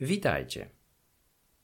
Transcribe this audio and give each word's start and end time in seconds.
Witajcie. 0.00 0.70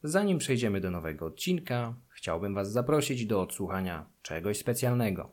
Zanim 0.03 0.39
przejdziemy 0.39 0.81
do 0.81 0.91
nowego 0.91 1.27
odcinka, 1.27 1.95
chciałbym 2.09 2.55
Was 2.55 2.73
zaprosić 2.73 3.27
do 3.27 3.43
odsłuchania 3.43 4.07
czegoś 4.23 4.59
specjalnego. 4.59 5.31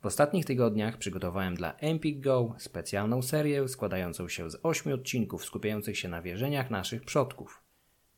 W 0.00 0.06
ostatnich 0.06 0.44
tygodniach 0.44 0.98
przygotowałem 0.98 1.54
dla 1.54 1.76
Empik 1.76 2.20
Go 2.20 2.54
specjalną 2.58 3.22
serię 3.22 3.68
składającą 3.68 4.28
się 4.28 4.50
z 4.50 4.58
ośmiu 4.62 4.94
odcinków 4.94 5.44
skupiających 5.44 5.98
się 5.98 6.08
na 6.08 6.22
wierzeniach 6.22 6.70
naszych 6.70 7.04
przodków. 7.04 7.62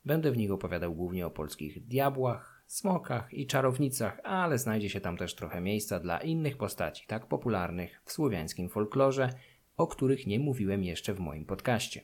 Będę 0.05 0.31
w 0.31 0.37
nich 0.37 0.51
opowiadał 0.51 0.95
głównie 0.95 1.27
o 1.27 1.31
polskich 1.31 1.87
diabłach, 1.87 2.63
smokach 2.67 3.33
i 3.33 3.47
czarownicach, 3.47 4.19
ale 4.23 4.57
znajdzie 4.57 4.89
się 4.89 5.01
tam 5.01 5.17
też 5.17 5.35
trochę 5.35 5.61
miejsca 5.61 5.99
dla 5.99 6.19
innych 6.19 6.57
postaci, 6.57 7.07
tak 7.07 7.27
popularnych 7.27 8.01
w 8.05 8.11
słowiańskim 8.11 8.69
folklorze, 8.69 9.29
o 9.77 9.87
których 9.87 10.27
nie 10.27 10.39
mówiłem 10.39 10.83
jeszcze 10.83 11.13
w 11.13 11.19
moim 11.19 11.45
podcaście. 11.45 12.01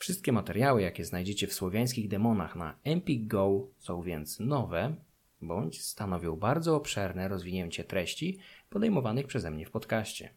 Wszystkie 0.00 0.32
materiały, 0.32 0.82
jakie 0.82 1.04
znajdziecie 1.04 1.46
w 1.46 1.52
słowiańskich 1.52 2.08
demonach 2.08 2.56
na 2.56 2.78
Empik 2.84 3.26
Go 3.26 3.68
są 3.78 4.02
więc 4.02 4.40
nowe, 4.40 4.96
bądź 5.40 5.82
stanowią 5.82 6.36
bardzo 6.36 6.76
obszerne 6.76 7.28
rozwinięcie 7.28 7.84
treści 7.84 8.38
podejmowanych 8.70 9.26
przeze 9.26 9.50
mnie 9.50 9.66
w 9.66 9.70
podcaście. 9.70 10.30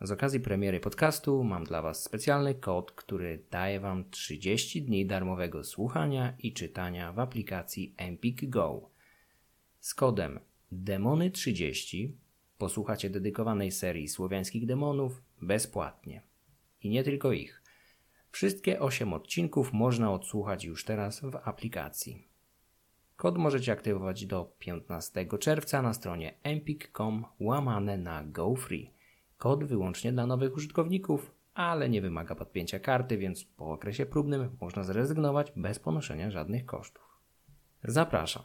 Z 0.00 0.10
okazji 0.10 0.40
premiery 0.40 0.80
podcastu 0.80 1.44
mam 1.44 1.64
dla 1.64 1.82
Was 1.82 2.02
specjalny 2.02 2.54
kod, 2.54 2.92
który 2.92 3.44
daje 3.50 3.80
Wam 3.80 4.10
30 4.10 4.82
dni 4.82 5.06
darmowego 5.06 5.64
słuchania 5.64 6.34
i 6.38 6.52
czytania 6.52 7.12
w 7.12 7.18
aplikacji 7.18 7.94
Empik 7.96 8.48
Go. 8.48 8.90
Z 9.80 9.94
kodem 9.94 10.40
Demony30 10.72 12.12
posłuchacie 12.58 13.10
dedykowanej 13.10 13.72
serii 13.72 14.08
słowiańskich 14.08 14.66
demonów 14.66 15.22
bezpłatnie. 15.42 16.22
I 16.82 16.88
nie 16.90 17.04
tylko 17.04 17.32
ich. 17.32 17.61
Wszystkie 18.32 18.80
8 18.80 19.12
odcinków 19.12 19.72
można 19.72 20.12
odsłuchać 20.12 20.64
już 20.64 20.84
teraz 20.84 21.20
w 21.20 21.36
aplikacji. 21.44 22.28
Kod 23.16 23.38
możecie 23.38 23.72
aktywować 23.72 24.26
do 24.26 24.52
15 24.58 25.26
czerwca 25.40 25.82
na 25.82 25.94
stronie 25.94 26.34
empik.com 26.42 27.24
łamane 27.40 27.98
na 27.98 28.24
GoFree. 28.24 28.90
Kod 29.38 29.64
wyłącznie 29.64 30.12
dla 30.12 30.26
nowych 30.26 30.56
użytkowników, 30.56 31.34
ale 31.54 31.88
nie 31.88 32.02
wymaga 32.02 32.34
podpięcia 32.34 32.80
karty, 32.80 33.18
więc 33.18 33.44
po 33.44 33.72
okresie 33.72 34.06
próbnym 34.06 34.56
można 34.60 34.82
zrezygnować 34.82 35.52
bez 35.56 35.78
ponoszenia 35.78 36.30
żadnych 36.30 36.66
kosztów. 36.66 37.18
Zapraszam. 37.84 38.42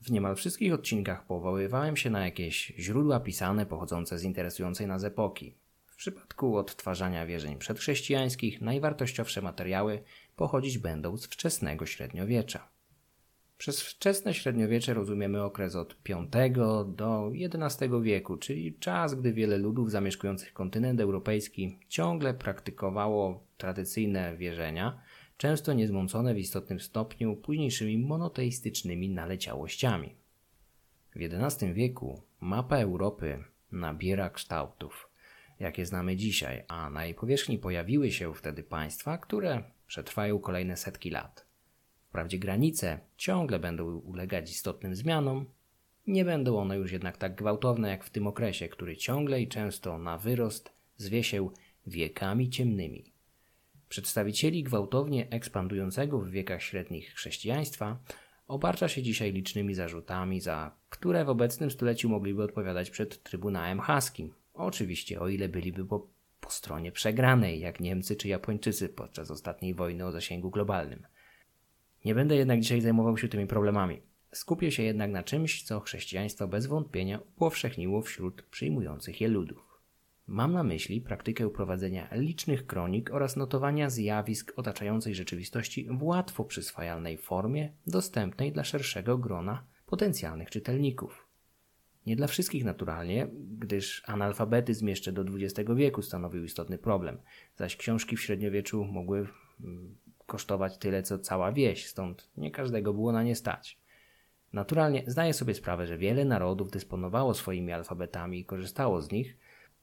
W 0.00 0.10
niemal 0.10 0.36
wszystkich 0.36 0.74
odcinkach 0.74 1.26
powoływałem 1.26 1.96
się 1.96 2.10
na 2.10 2.24
jakieś 2.24 2.74
źródła 2.78 3.20
pisane 3.20 3.66
pochodzące 3.66 4.18
z 4.18 4.24
interesującej 4.24 4.86
nas 4.86 5.04
epoki. 5.04 5.61
Przypadku 6.02 6.56
odtwarzania 6.56 7.26
wierzeń 7.26 7.58
przedchrześcijańskich 7.58 8.60
najwartościowsze 8.60 9.42
materiały 9.42 10.02
pochodzić 10.36 10.78
będą 10.78 11.16
z 11.16 11.26
wczesnego 11.26 11.86
średniowiecza. 11.86 12.68
Przez 13.58 13.82
wczesne 13.82 14.34
średniowiecze 14.34 14.94
rozumiemy 14.94 15.42
okres 15.42 15.76
od 15.76 15.96
V 16.32 16.50
do 16.86 17.32
XI 17.34 17.84
wieku, 18.02 18.36
czyli 18.36 18.78
czas, 18.78 19.14
gdy 19.14 19.32
wiele 19.32 19.58
ludów 19.58 19.90
zamieszkujących 19.90 20.52
kontynent 20.52 21.00
europejski 21.00 21.78
ciągle 21.88 22.34
praktykowało 22.34 23.46
tradycyjne 23.56 24.36
wierzenia, 24.36 25.00
często 25.36 25.72
niezmącone 25.72 26.34
w 26.34 26.38
istotnym 26.38 26.80
stopniu 26.80 27.36
późniejszymi 27.36 27.98
monoteistycznymi 27.98 29.10
naleciałościami. 29.10 30.14
W 31.16 31.20
XI 31.22 31.72
wieku 31.72 32.22
mapa 32.40 32.76
Europy 32.76 33.44
nabiera 33.72 34.30
kształtów, 34.30 35.11
jakie 35.62 35.86
znamy 35.86 36.16
dzisiaj, 36.16 36.64
a 36.68 36.90
na 36.90 37.04
jej 37.04 37.14
powierzchni 37.14 37.58
pojawiły 37.58 38.10
się 38.10 38.34
wtedy 38.34 38.62
państwa, 38.62 39.18
które 39.18 39.62
przetrwają 39.86 40.38
kolejne 40.38 40.76
setki 40.76 41.10
lat. 41.10 41.46
Wprawdzie 42.08 42.38
granice 42.38 43.00
ciągle 43.16 43.58
będą 43.58 43.96
ulegać 43.96 44.50
istotnym 44.50 44.94
zmianom, 44.94 45.46
nie 46.06 46.24
będą 46.24 46.58
one 46.58 46.76
już 46.76 46.92
jednak 46.92 47.16
tak 47.16 47.34
gwałtowne 47.34 47.88
jak 47.88 48.04
w 48.04 48.10
tym 48.10 48.26
okresie, 48.26 48.68
który 48.68 48.96
ciągle 48.96 49.40
i 49.40 49.48
często 49.48 49.98
na 49.98 50.18
wyrost 50.18 50.72
zwie 50.96 51.24
się 51.24 51.50
wiekami 51.86 52.50
ciemnymi. 52.50 53.12
Przedstawicieli 53.88 54.62
gwałtownie 54.62 55.30
ekspandującego 55.30 56.18
w 56.18 56.30
wiekach 56.30 56.62
średnich 56.62 57.14
chrześcijaństwa 57.14 57.98
obarcza 58.48 58.88
się 58.88 59.02
dzisiaj 59.02 59.32
licznymi 59.32 59.74
zarzutami, 59.74 60.40
za 60.40 60.76
które 60.88 61.24
w 61.24 61.28
obecnym 61.28 61.70
stuleciu 61.70 62.08
mogliby 62.08 62.42
odpowiadać 62.42 62.90
przed 62.90 63.22
Trybunałem 63.22 63.80
Haskim. 63.80 64.34
Oczywiście, 64.54 65.20
o 65.20 65.28
ile 65.28 65.48
byliby 65.48 65.84
po, 65.84 66.08
po 66.40 66.50
stronie 66.50 66.92
przegranej, 66.92 67.60
jak 67.60 67.80
Niemcy 67.80 68.16
czy 68.16 68.28
Japończycy 68.28 68.88
podczas 68.88 69.30
ostatniej 69.30 69.74
wojny 69.74 70.06
o 70.06 70.12
zasięgu 70.12 70.50
globalnym. 70.50 71.06
Nie 72.04 72.14
będę 72.14 72.36
jednak 72.36 72.60
dzisiaj 72.60 72.80
zajmował 72.80 73.18
się 73.18 73.28
tymi 73.28 73.46
problemami. 73.46 74.02
Skupię 74.32 74.70
się 74.70 74.82
jednak 74.82 75.10
na 75.10 75.22
czymś, 75.22 75.62
co 75.62 75.80
chrześcijaństwo 75.80 76.48
bez 76.48 76.66
wątpienia 76.66 77.18
upowszechniło 77.18 78.02
wśród 78.02 78.42
przyjmujących 78.42 79.20
je 79.20 79.28
ludów. 79.28 79.72
Mam 80.26 80.52
na 80.52 80.62
myśli 80.62 81.00
praktykę 81.00 81.50
prowadzenia 81.50 82.08
licznych 82.12 82.66
kronik 82.66 83.10
oraz 83.10 83.36
notowania 83.36 83.90
zjawisk 83.90 84.52
otaczającej 84.56 85.14
rzeczywistości 85.14 85.88
w 85.90 86.02
łatwo 86.02 86.44
przyswajalnej 86.44 87.18
formie, 87.18 87.72
dostępnej 87.86 88.52
dla 88.52 88.64
szerszego 88.64 89.18
grona 89.18 89.64
potencjalnych 89.86 90.50
czytelników. 90.50 91.21
Nie 92.06 92.16
dla 92.16 92.26
wszystkich 92.26 92.64
naturalnie, 92.64 93.28
gdyż 93.58 94.02
analfabetyzm 94.06 94.88
jeszcze 94.88 95.12
do 95.12 95.22
XX 95.22 95.70
wieku 95.76 96.02
stanowił 96.02 96.44
istotny 96.44 96.78
problem, 96.78 97.18
zaś 97.56 97.76
książki 97.76 98.16
w 98.16 98.22
średniowieczu 98.22 98.84
mogły 98.84 99.26
mm, 99.60 99.96
kosztować 100.26 100.78
tyle 100.78 101.02
co 101.02 101.18
cała 101.18 101.52
wieś, 101.52 101.86
stąd 101.86 102.30
nie 102.36 102.50
każdego 102.50 102.94
było 102.94 103.12
na 103.12 103.22
nie 103.22 103.36
stać. 103.36 103.78
Naturalnie 104.52 105.04
zdaję 105.06 105.34
sobie 105.34 105.54
sprawę, 105.54 105.86
że 105.86 105.98
wiele 105.98 106.24
narodów 106.24 106.70
dysponowało 106.70 107.34
swoimi 107.34 107.72
alfabetami 107.72 108.38
i 108.38 108.44
korzystało 108.44 109.02
z 109.02 109.12
nich 109.12 109.36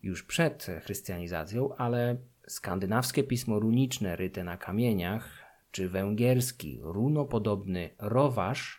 już 0.03 0.23
przed 0.23 0.67
chrystianizacją, 0.81 1.75
ale 1.75 2.17
skandynawskie 2.47 3.23
pismo 3.23 3.59
runiczne 3.59 4.15
ryte 4.15 4.43
na 4.43 4.57
kamieniach, 4.57 5.29
czy 5.71 5.89
węgierski 5.89 6.79
runopodobny 6.81 7.89
rowasz 7.99 8.78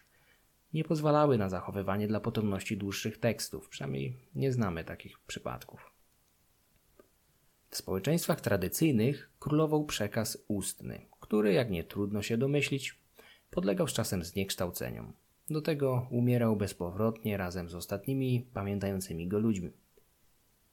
nie 0.72 0.84
pozwalały 0.84 1.38
na 1.38 1.48
zachowywanie 1.48 2.08
dla 2.08 2.20
potomności 2.20 2.76
dłuższych 2.76 3.18
tekstów, 3.18 3.68
przynajmniej 3.68 4.16
nie 4.34 4.52
znamy 4.52 4.84
takich 4.84 5.18
przypadków. 5.18 5.90
W 7.70 7.76
społeczeństwach 7.76 8.40
tradycyjnych 8.40 9.30
królował 9.38 9.84
przekaz 9.84 10.44
ustny, 10.48 11.06
który, 11.20 11.52
jak 11.52 11.70
nie 11.70 11.84
trudno 11.84 12.22
się 12.22 12.38
domyślić, 12.38 12.98
podlegał 13.50 13.88
z 13.88 13.92
czasem 13.92 14.24
zniekształceniom. 14.24 15.12
Do 15.50 15.62
tego 15.62 16.06
umierał 16.10 16.56
bezpowrotnie 16.56 17.36
razem 17.36 17.68
z 17.68 17.74
ostatnimi 17.74 18.46
pamiętającymi 18.54 19.28
go 19.28 19.38
ludźmi. 19.38 19.70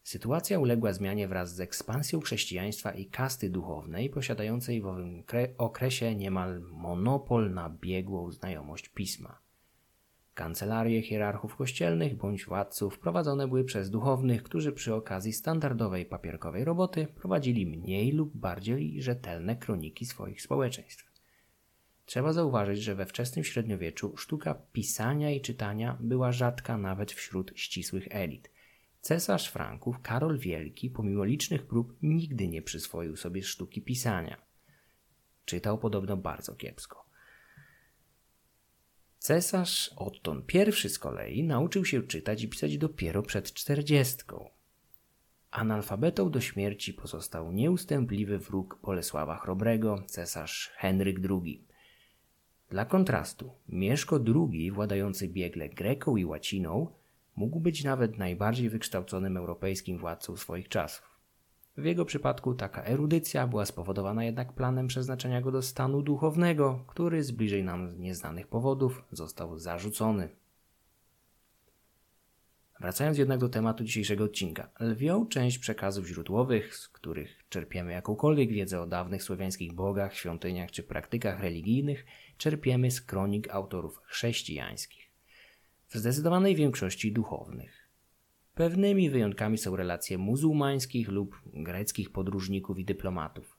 Sytuacja 0.04 0.60
uległa 0.60 0.94
zmianie 0.94 1.28
wraz 1.28 1.56
z 1.56 1.60
ekspansją 1.60 2.22
chrześcijaństwa 2.22 2.92
i 2.92 3.06
kasty 3.06 3.50
duchownej, 3.50 4.10
posiadającej 4.10 4.82
w 4.82 4.88
owym 4.88 5.24
okresie 5.58 6.16
niemal 6.16 6.62
monopol 6.62 7.54
na 7.54 7.70
biegłą 7.70 8.32
znajomość 8.32 8.90
pisma. 8.90 9.47
Kancelarie 10.38 11.02
hierarchów 11.02 11.56
kościelnych 11.56 12.18
bądź 12.18 12.46
władców 12.46 13.00
prowadzone 13.00 13.48
były 13.48 13.64
przez 13.64 13.90
duchownych, 13.90 14.44
którzy 14.44 14.72
przy 14.72 14.94
okazji 14.94 15.34
standardowej 15.34 16.06
papierkowej 16.06 16.66
roboty 16.66 17.08
prowadzili 17.08 17.66
mniej 17.66 18.12
lub 18.12 18.38
bardziej 18.38 19.02
rzetelne 19.02 19.56
kroniki 19.56 20.06
swoich 20.06 20.42
społeczeństw. 20.42 21.12
Trzeba 22.06 22.34
zauważyć, 22.34 22.82
że 22.82 22.96
we 22.96 23.06
wczesnym 23.06 23.46
średniowieczu 23.46 24.18
sztuka 24.18 24.54
pisania 24.54 25.32
i 25.32 25.42
czytania 25.42 25.98
była 26.00 26.32
rzadka 26.32 26.78
nawet 26.78 27.12
wśród 27.12 27.52
ścisłych 27.56 28.08
elit. 28.10 28.52
Cesarz 29.02 29.50
Franków 29.50 30.02
Karol 30.02 30.38
Wielki, 30.38 30.90
pomimo 30.90 31.24
licznych 31.24 31.68
prób, 31.68 31.98
nigdy 32.02 32.48
nie 32.48 32.62
przyswoił 32.62 33.16
sobie 33.16 33.44
sztuki 33.44 33.82
pisania. 33.82 34.38
Czytał 35.46 35.78
podobno 35.78 36.18
bardzo 36.18 36.56
kiepsko. 36.56 37.07
Cesarz 39.20 39.94
Otton 39.96 40.44
I 40.86 40.90
z 40.90 41.00
kolei 41.00 41.44
nauczył 41.44 41.86
się 41.86 42.04
czytać 42.04 42.44
i 42.44 42.48
pisać 42.48 42.78
dopiero 42.78 43.24
przed 43.24 43.54
czterdziestką. 43.54 44.50
Analfabetą 45.52 46.32
do 46.32 46.42
śmierci 46.42 46.94
pozostał 46.94 47.52
nieustępliwy 47.52 48.40
wróg 48.40 48.80
Bolesława 48.84 49.38
Chrobrego, 49.38 50.04
cesarz 50.08 50.72
Henryk 50.76 51.18
II. 51.30 51.64
Dla 52.70 52.86
kontrastu, 52.86 53.52
Mieszko 53.70 54.20
II, 54.36 54.72
władający 54.72 55.28
biegle 55.28 55.70
greką 55.70 56.18
i 56.18 56.26
łaciną, 56.26 56.88
mógł 57.36 57.60
być 57.60 57.84
nawet 57.84 58.18
najbardziej 58.18 58.70
wykształconym 58.70 59.38
europejskim 59.38 59.98
władcą 59.98 60.38
swoich 60.38 60.70
czasów. 60.70 61.17
W 61.78 61.86
jego 61.86 62.06
przypadku 62.06 62.54
taka 62.54 62.84
erudycja 62.84 63.48
była 63.48 63.66
spowodowana 63.66 64.24
jednak 64.24 64.54
planem 64.54 64.88
przeznaczenia 64.88 65.42
go 65.42 65.52
do 65.52 65.62
stanu 65.62 66.02
duchownego, 66.02 66.84
który 66.88 67.24
z 67.24 67.32
bliżej 67.32 67.64
nam 67.64 68.02
nieznanych 68.02 68.48
powodów 68.48 69.04
został 69.12 69.60
zarzucony. 69.60 70.30
Wracając 72.80 73.18
jednak 73.18 73.40
do 73.40 73.50
tematu 73.50 73.84
dzisiejszego 73.84 74.24
odcinka. 74.24 74.70
Lwią 74.80 75.28
część 75.28 75.58
przekazów 75.58 76.08
źródłowych, 76.08 76.76
z 76.76 76.88
których 76.88 77.44
czerpiemy 77.50 77.92
jakąkolwiek 77.92 78.50
wiedzę 78.50 78.82
o 78.82 78.88
dawnych 78.88 79.24
słowiańskich 79.24 79.74
bogach, 79.74 80.16
świątyniach 80.16 80.72
czy 80.72 80.84
praktykach 80.84 81.40
religijnych, 81.40 82.06
czerpiemy 82.38 82.92
z 82.92 83.02
kronik 83.02 83.50
autorów 83.50 84.02
chrześcijańskich. 84.04 85.12
W 85.90 85.98
zdecydowanej 85.98 86.56
większości 86.56 87.12
duchownych. 87.12 87.87
Pewnymi 88.58 89.10
wyjątkami 89.10 89.58
są 89.58 89.76
relacje 89.76 90.18
muzułmańskich 90.18 91.10
lub 91.10 91.42
greckich 91.54 92.12
podróżników 92.12 92.80
i 92.80 92.86
dyplomatów. 92.86 93.58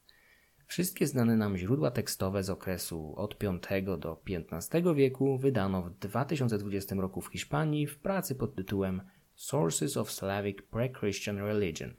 Wszystkie 0.67 1.06
znane 1.06 1.37
nam 1.37 1.56
źródła 1.56 1.91
tekstowe 1.91 2.43
z 2.43 2.50
okresu 2.50 3.15
od 3.17 3.37
V 3.41 3.99
do 3.99 4.23
XV 4.50 4.95
wieku 4.95 5.39
wydano 5.39 5.83
w 5.83 5.91
2020 5.91 6.95
roku 6.95 7.21
w 7.21 7.29
Hiszpanii 7.29 7.87
w 7.87 7.99
pracy 7.99 8.35
pod 8.35 8.55
tytułem 8.55 9.03
Sources 9.35 9.97
of 9.97 10.12
Slavic 10.12 10.59
Pre-Christian 10.71 11.39
Religion. 11.39 11.95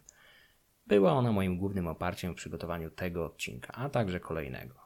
Była 0.87 1.11
ona 1.11 1.31
moim 1.31 1.57
głównym 1.57 1.87
oparciem 1.87 2.33
w 2.33 2.37
przygotowaniu 2.37 2.89
tego 2.89 3.25
odcinka, 3.25 3.73
a 3.73 3.89
także 3.89 4.19
kolejnego. 4.19 4.78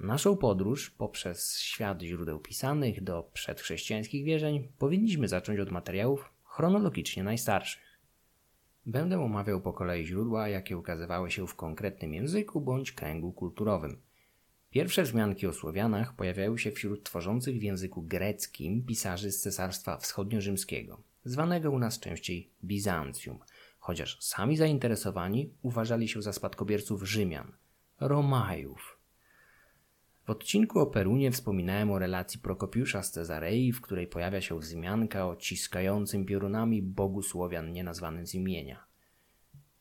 Naszą 0.00 0.36
podróż 0.36 0.90
poprzez 0.90 1.58
świat 1.58 2.02
źródeł 2.02 2.38
pisanych 2.38 3.04
do 3.04 3.30
przedchrześcijańskich 3.32 4.24
wierzeń 4.24 4.68
powinniśmy 4.78 5.28
zacząć 5.28 5.60
od 5.60 5.70
materiałów 5.70 6.32
chronologicznie 6.44 7.22
najstarszych. 7.22 8.00
Będę 8.86 9.20
omawiał 9.20 9.60
po 9.60 9.72
kolei 9.72 10.06
źródła, 10.06 10.48
jakie 10.48 10.78
ukazywały 10.78 11.30
się 11.30 11.46
w 11.46 11.54
konkretnym 11.54 12.14
języku 12.14 12.60
bądź 12.60 12.92
kręgu 12.92 13.32
kulturowym. 13.32 14.00
Pierwsze 14.70 15.02
wzmianki 15.02 15.46
o 15.46 15.52
Słowianach 15.52 16.16
pojawiają 16.16 16.56
się 16.56 16.70
wśród 16.70 17.04
tworzących 17.04 17.58
w 17.58 17.62
języku 17.62 18.02
greckim 18.02 18.84
pisarzy 18.86 19.32
z 19.32 19.40
Cesarstwa 19.40 19.96
Wschodniorzymskiego, 19.96 21.02
zwanego 21.24 21.70
u 21.70 21.78
nas 21.78 21.98
częściej 21.98 22.50
Bizancjum, 22.64 23.38
chociaż 23.78 24.18
sami 24.20 24.56
zainteresowani 24.56 25.54
uważali 25.62 26.08
się 26.08 26.22
za 26.22 26.32
spadkobierców 26.32 27.02
Rzymian, 27.02 27.52
Romajów. 28.00 28.99
W 30.24 30.30
odcinku 30.30 30.80
o 30.80 30.86
Perunie 30.86 31.30
wspominałem 31.30 31.90
o 31.90 31.98
relacji 31.98 32.40
Prokopiusza 32.40 33.02
z 33.02 33.10
Cezarei, 33.10 33.72
w 33.72 33.80
której 33.80 34.06
pojawia 34.06 34.40
się 34.40 34.58
wzmianka 34.58 35.28
o 35.28 35.36
ciskającym 35.36 36.24
piorunami 36.26 36.82
bogu 36.82 37.22
Słowian 37.22 37.72
nienazwanym 37.72 38.26
z 38.26 38.34
imienia. 38.34 38.84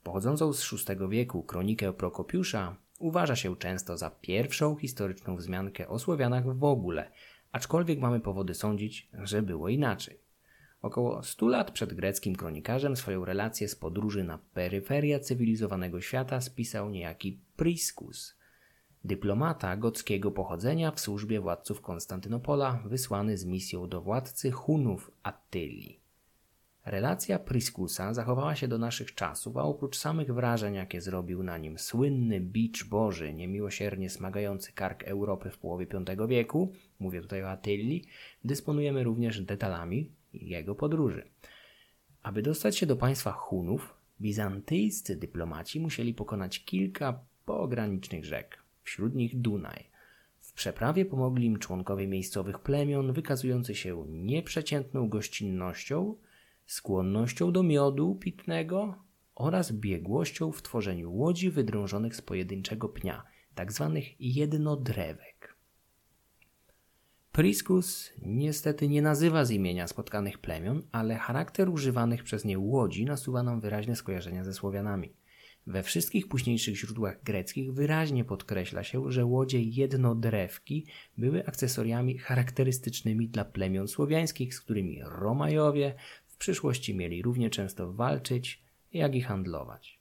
Pochodzącą 0.04 0.54
z 0.54 0.72
VI 0.72 1.10
wieku 1.10 1.44
kronikę 1.44 1.94
Prokopiusza 1.94 2.76
uważa 3.00 3.36
się 3.36 3.58
często 3.58 3.98
za 3.98 4.10
pierwszą 4.10 4.76
historyczną 4.76 5.36
wzmiankę 5.36 5.88
o 5.88 6.00
Słowianach 6.00 6.58
w 6.58 6.64
ogóle, 6.64 7.12
aczkolwiek 7.52 8.00
mamy 8.00 8.20
powody 8.20 8.54
sądzić, 8.54 9.10
że 9.14 9.42
było 9.42 9.70
inaczej. 9.70 10.20
Około 10.82 11.24
100 11.24 11.48
lat 11.48 11.72
przed 11.72 11.94
greckim 11.94 12.36
kronikarzem 12.36 12.96
swoją 12.96 13.26
relację 13.26 13.68
z 13.68 13.76
podróży 13.76 14.24
na 14.24 14.38
peryferia 14.54 15.20
cywilizowanego 15.20 16.02
świata 16.02 16.42
spisał 16.42 16.90
niejaki 16.90 17.40
Priscus– 17.56 18.34
Dyplomata 19.04 19.78
gockiego 19.78 20.32
pochodzenia 20.32 20.92
w 20.92 21.00
służbie 21.00 21.40
władców 21.40 21.82
Konstantynopola, 21.82 22.84
wysłany 22.86 23.38
z 23.38 23.46
misją 23.46 23.90
do 23.90 24.02
władcy 24.02 24.52
Hunów 24.52 25.12
Attylii. 25.24 26.00
Relacja 26.86 27.40
Priskusa 27.40 28.14
zachowała 28.14 28.56
się 28.56 28.68
do 28.68 28.78
naszych 28.78 29.16
czasów, 29.16 29.58
a 29.58 29.64
oprócz 29.64 29.98
samych 29.98 30.34
wrażeń, 30.34 30.74
jakie 30.74 31.02
zrobił 31.02 31.44
na 31.44 31.58
nim 31.58 31.78
słynny 31.78 32.40
bicz 32.40 32.88
Boży, 32.90 33.34
niemiłosiernie 33.34 34.10
smagający 34.10 34.72
kark 34.74 35.04
Europy 35.04 35.50
w 35.50 35.58
połowie 35.58 35.88
V 36.18 36.28
wieku, 36.28 36.74
mówię 37.00 37.22
tutaj 37.22 37.44
o 37.44 37.58
dysponujemy 38.44 39.04
również 39.04 39.42
detalami 39.42 40.12
jego 40.34 40.76
podróży. 40.76 41.30
Aby 42.24 42.42
dostać 42.42 42.78
się 42.78 42.86
do 42.86 42.96
państwa 42.96 43.32
Hunów, 43.32 43.94
bizantyjscy 44.22 45.16
dyplomaci 45.16 45.80
musieli 45.80 46.14
pokonać 46.14 46.66
kilka 46.66 47.20
pogranicznych 47.46 48.26
rzek 48.26 48.69
wśród 48.90 49.16
nich 49.16 49.42
Dunaj. 49.42 49.90
W 50.40 50.54
przeprawie 50.54 51.06
pomogli 51.06 51.46
im 51.46 51.60
członkowie 51.60 52.08
miejscowych 52.08 52.60
plemion 52.60 53.14
wykazujący 53.14 53.76
się 53.76 54.06
nieprzeciętną 54.08 55.10
gościnnością, 55.10 56.16
skłonnością 56.66 57.52
do 57.52 57.64
miodu 57.64 58.16
pitnego 58.16 58.96
oraz 59.36 59.72
biegłością 59.72 60.52
w 60.52 60.62
tworzeniu 60.62 61.14
łodzi 61.14 61.50
wydrążonych 61.50 62.16
z 62.16 62.22
pojedynczego 62.22 62.90
pnia, 62.90 63.24
tzw. 63.56 63.92
Tak 63.96 64.04
jednodrewek. 64.20 65.56
Priscus 67.32 68.14
niestety 68.22 68.88
nie 68.88 69.02
nazywa 69.02 69.46
z 69.46 69.52
imienia 69.52 69.88
spotkanych 69.88 70.38
plemion, 70.38 70.84
ale 70.92 71.16
charakter 71.16 71.70
używanych 71.70 72.24
przez 72.24 72.46
nie 72.46 72.60
łodzi 72.60 73.06
nasuwa 73.06 73.44
nam 73.44 73.60
wyraźne 73.60 73.96
skojarzenia 73.96 74.44
ze 74.44 74.54
Słowianami. 74.54 75.14
We 75.70 75.84
wszystkich 75.84 76.28
późniejszych 76.28 76.78
źródłach 76.78 77.24
greckich 77.24 77.74
wyraźnie 77.74 78.26
podkreśla 78.26 78.84
się, 78.84 79.12
że 79.12 79.26
łodzie 79.26 79.62
jednodrewki 79.62 80.86
były 81.18 81.46
akcesoriami 81.46 82.18
charakterystycznymi 82.18 83.28
dla 83.28 83.46
plemion 83.46 83.88
słowiańskich, 83.88 84.56
z 84.56 84.62
którymi 84.62 85.02
Romajowie 85.04 85.96
w 86.28 86.38
przyszłości 86.38 86.96
mieli 86.96 87.22
równie 87.22 87.50
często 87.50 87.94
walczyć, 87.94 88.64
jak 88.94 89.16
i 89.16 89.22
handlować. 89.22 90.00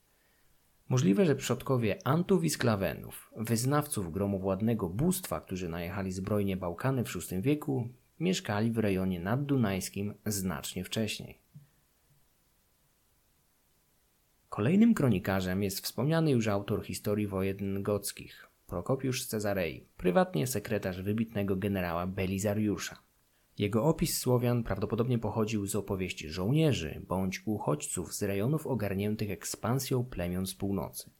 Możliwe, 0.89 1.27
że 1.27 1.37
przodkowie 1.37 2.07
Antów 2.07 2.45
i 2.45 2.51
Sklawenów, 2.51 3.31
wyznawców 3.37 4.13
gromowładnego 4.13 4.89
bóstwa, 4.89 5.41
którzy 5.41 5.69
najechali 5.69 6.13
zbrojnie 6.13 6.57
Bałkany 6.57 7.05
w 7.05 7.15
VI 7.15 7.43
wieku, 7.43 7.89
mieszkali 8.21 8.71
w 8.71 8.79
rejonie 8.79 9.21
naddunajskim 9.21 10.15
znacznie 10.27 10.85
wcześniej. 10.85 11.39
Kolejnym 14.59 14.95
kronikarzem 14.95 15.63
jest 15.63 15.81
wspomniany 15.81 16.31
już 16.31 16.49
autor 16.49 16.85
historii 16.85 17.27
wojen 17.27 17.83
gockich, 17.83 18.49
Prokopiusz 18.67 19.27
Cezarei, 19.27 19.85
prywatnie 19.97 20.47
sekretarz 20.47 21.03
wybitnego 21.03 21.57
generała 21.57 22.07
Belizariusza. 22.07 22.99
Jego 23.59 23.85
opis 23.85 24.19
Słowian 24.19 24.63
prawdopodobnie 24.63 25.19
pochodził 25.19 25.67
z 25.67 25.75
opowieści 25.75 26.29
żołnierzy 26.29 27.03
bądź 27.09 27.43
uchodźców 27.47 28.15
z 28.15 28.23
rejonów 28.23 28.67
ogarniętych 28.67 29.31
ekspansją 29.31 30.05
plemion 30.05 30.47
z 30.47 30.55
północy. 30.55 31.11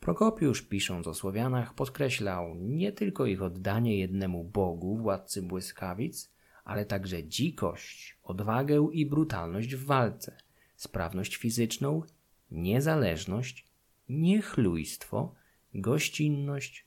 Prokopiusz, 0.00 0.62
pisząc 0.62 1.06
o 1.06 1.14
Słowianach, 1.14 1.74
podkreślał 1.74 2.54
nie 2.54 2.92
tylko 2.92 3.26
ich 3.26 3.42
oddanie 3.42 3.98
jednemu 3.98 4.44
Bogu, 4.44 4.96
władcy 4.96 5.42
błyskawic, 5.42 6.30
ale 6.64 6.86
także 6.86 7.24
dzikość, 7.24 8.18
odwagę 8.22 8.88
i 8.92 9.06
brutalność 9.06 9.74
w 9.76 9.84
walce, 9.84 10.36
sprawność 10.76 11.36
fizyczną 11.36 12.02
niezależność, 12.52 13.66
niechlujstwo, 14.08 15.34
gościnność 15.74 16.86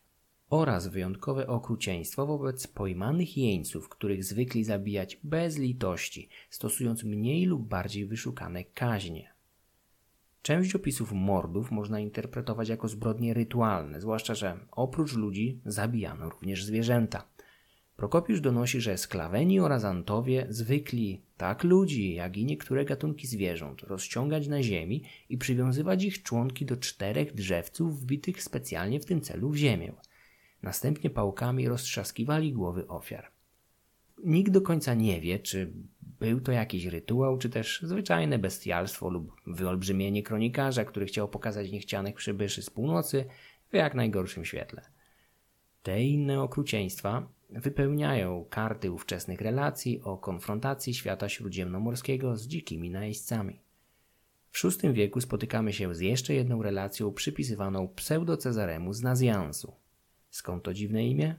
oraz 0.49 0.87
wyjątkowe 0.87 1.47
okrucieństwo 1.47 2.25
wobec 2.25 2.67
pojmanych 2.67 3.37
jeńców, 3.37 3.89
których 3.89 4.23
zwykli 4.23 4.63
zabijać 4.63 5.19
bez 5.23 5.57
litości, 5.57 6.29
stosując 6.49 7.03
mniej 7.03 7.45
lub 7.45 7.67
bardziej 7.67 8.05
wyszukane 8.05 8.63
kaźnie. 8.63 9.33
Część 10.41 10.75
opisów 10.75 11.11
mordów 11.11 11.71
można 11.71 11.99
interpretować 11.99 12.69
jako 12.69 12.87
zbrodnie 12.87 13.33
rytualne, 13.33 14.01
zwłaszcza 14.01 14.35
że 14.35 14.59
oprócz 14.71 15.13
ludzi 15.13 15.61
zabijano 15.65 16.29
również 16.29 16.65
zwierzęta. 16.65 17.34
Prokopiusz 17.95 18.41
donosi, 18.41 18.81
że 18.81 18.97
sklaweni 18.97 19.59
oraz 19.59 19.83
antowie 19.83 20.45
zwykli 20.49 21.21
tak 21.37 21.63
ludzi, 21.63 22.13
jak 22.13 22.37
i 22.37 22.45
niektóre 22.45 22.85
gatunki 22.85 23.27
zwierząt 23.27 23.81
rozciągać 23.81 24.47
na 24.47 24.63
ziemi 24.63 25.03
i 25.29 25.37
przywiązywać 25.37 26.03
ich 26.03 26.23
członki 26.23 26.65
do 26.65 26.77
czterech 26.77 27.33
drzewców 27.33 28.01
wbitych 28.01 28.43
specjalnie 28.43 28.99
w 28.99 29.05
tym 29.05 29.21
celu 29.21 29.49
w 29.49 29.55
ziemię. 29.55 29.93
Następnie 30.61 31.09
pałkami 31.09 31.67
roztrzaskiwali 31.67 32.53
głowy 32.53 32.87
ofiar. 32.87 33.31
Nikt 34.23 34.51
do 34.51 34.61
końca 34.61 34.93
nie 34.93 35.21
wie, 35.21 35.39
czy 35.39 35.73
był 36.19 36.41
to 36.41 36.51
jakiś 36.51 36.85
rytuał, 36.85 37.37
czy 37.37 37.49
też 37.49 37.81
zwyczajne 37.83 38.39
bestialstwo 38.39 39.09
lub 39.09 39.31
wyolbrzymienie 39.47 40.23
kronikarza, 40.23 40.85
który 40.85 41.05
chciał 41.05 41.27
pokazać 41.27 41.71
niechcianych 41.71 42.15
przybyszy 42.15 42.61
z 42.61 42.69
północy 42.69 43.25
w 43.71 43.73
jak 43.73 43.95
najgorszym 43.95 44.45
świetle. 44.45 44.81
Te 45.83 46.03
inne 46.03 46.41
okrucieństwa 46.41 47.27
wypełniają 47.49 48.45
karty 48.49 48.91
ówczesnych 48.91 49.41
relacji 49.41 50.01
o 50.01 50.17
konfrontacji 50.17 50.93
świata 50.93 51.29
śródziemnomorskiego 51.29 52.37
z 52.37 52.47
dzikimi 52.47 52.89
najeźdźcami. 52.89 53.61
W 54.51 54.63
VI 54.63 54.93
wieku 54.93 55.21
spotykamy 55.21 55.73
się 55.73 55.95
z 55.95 55.99
jeszcze 55.99 56.33
jedną 56.33 56.63
relacją 56.63 57.13
przypisywaną 57.13 57.87
pseudo-Cezaremu 57.87 58.93
z 58.93 59.01
Nazjansu. 59.01 59.75
Skąd 60.29 60.63
to 60.63 60.73
dziwne 60.73 61.07
imię? 61.07 61.35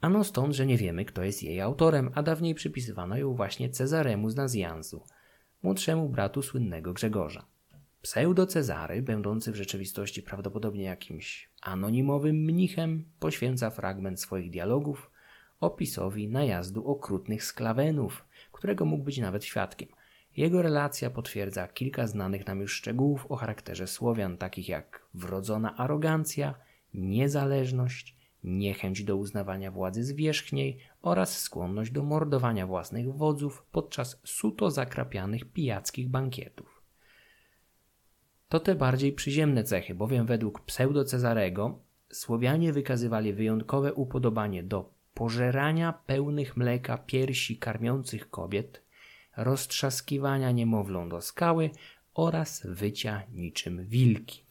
Ano 0.00 0.24
stąd, 0.24 0.54
że 0.54 0.66
nie 0.66 0.76
wiemy, 0.76 1.04
kto 1.04 1.22
jest 1.24 1.42
jej 1.42 1.60
autorem, 1.60 2.10
a 2.14 2.22
dawniej 2.22 2.54
przypisywano 2.54 3.16
ją 3.16 3.34
właśnie 3.34 3.70
Cezaremu 3.70 4.30
z 4.30 4.36
Nazjansu, 4.36 5.04
młodszemu 5.62 6.08
bratu 6.08 6.42
słynnego 6.42 6.92
Grzegorza. 6.92 7.46
Pseudo-Cezary, 8.02 9.02
będący 9.02 9.52
w 9.52 9.56
rzeczywistości 9.56 10.22
prawdopodobnie 10.22 10.84
jakimś 10.84 11.50
anonimowym 11.62 12.36
mnichem, 12.36 13.04
poświęca 13.18 13.70
fragment 13.70 14.20
swoich 14.20 14.50
dialogów 14.50 15.10
opisowi 15.60 16.28
najazdu 16.28 16.86
okrutnych 16.86 17.44
sklawenów, 17.44 18.24
którego 18.52 18.84
mógł 18.84 19.04
być 19.04 19.18
nawet 19.18 19.44
świadkiem. 19.44 19.88
Jego 20.36 20.62
relacja 20.62 21.10
potwierdza 21.10 21.68
kilka 21.68 22.06
znanych 22.06 22.46
nam 22.46 22.60
już 22.60 22.72
szczegółów 22.72 23.26
o 23.26 23.36
charakterze 23.36 23.86
Słowian, 23.86 24.36
takich 24.36 24.68
jak 24.68 25.06
wrodzona 25.14 25.76
arogancja, 25.76 26.54
niezależność, 26.94 28.16
niechęć 28.44 29.04
do 29.04 29.16
uznawania 29.16 29.70
władzy 29.70 30.04
zwierzchniej 30.04 30.78
oraz 31.02 31.38
skłonność 31.38 31.90
do 31.90 32.02
mordowania 32.02 32.66
własnych 32.66 33.14
wodzów 33.14 33.66
podczas 33.72 34.20
suto 34.24 34.70
zakrapianych 34.70 35.44
pijackich 35.44 36.08
bankietów. 36.08 36.82
To 38.48 38.60
te 38.60 38.74
bardziej 38.74 39.12
przyziemne 39.12 39.64
cechy, 39.64 39.94
bowiem 39.94 40.26
według 40.26 40.60
pseudo-Cezarego 40.60 41.78
Słowianie 42.12 42.72
wykazywali 42.72 43.32
wyjątkowe 43.32 43.94
upodobanie 43.94 44.62
do 44.62 44.99
pożerania 45.14 45.92
pełnych 45.92 46.56
mleka 46.56 46.98
piersi 46.98 47.58
karmiących 47.58 48.30
kobiet, 48.30 48.82
roztrzaskiwania 49.36 50.50
niemowlą 50.50 51.08
do 51.08 51.20
skały 51.20 51.70
oraz 52.14 52.62
wycia 52.64 53.22
niczym 53.32 53.86
wilki. 53.86 54.44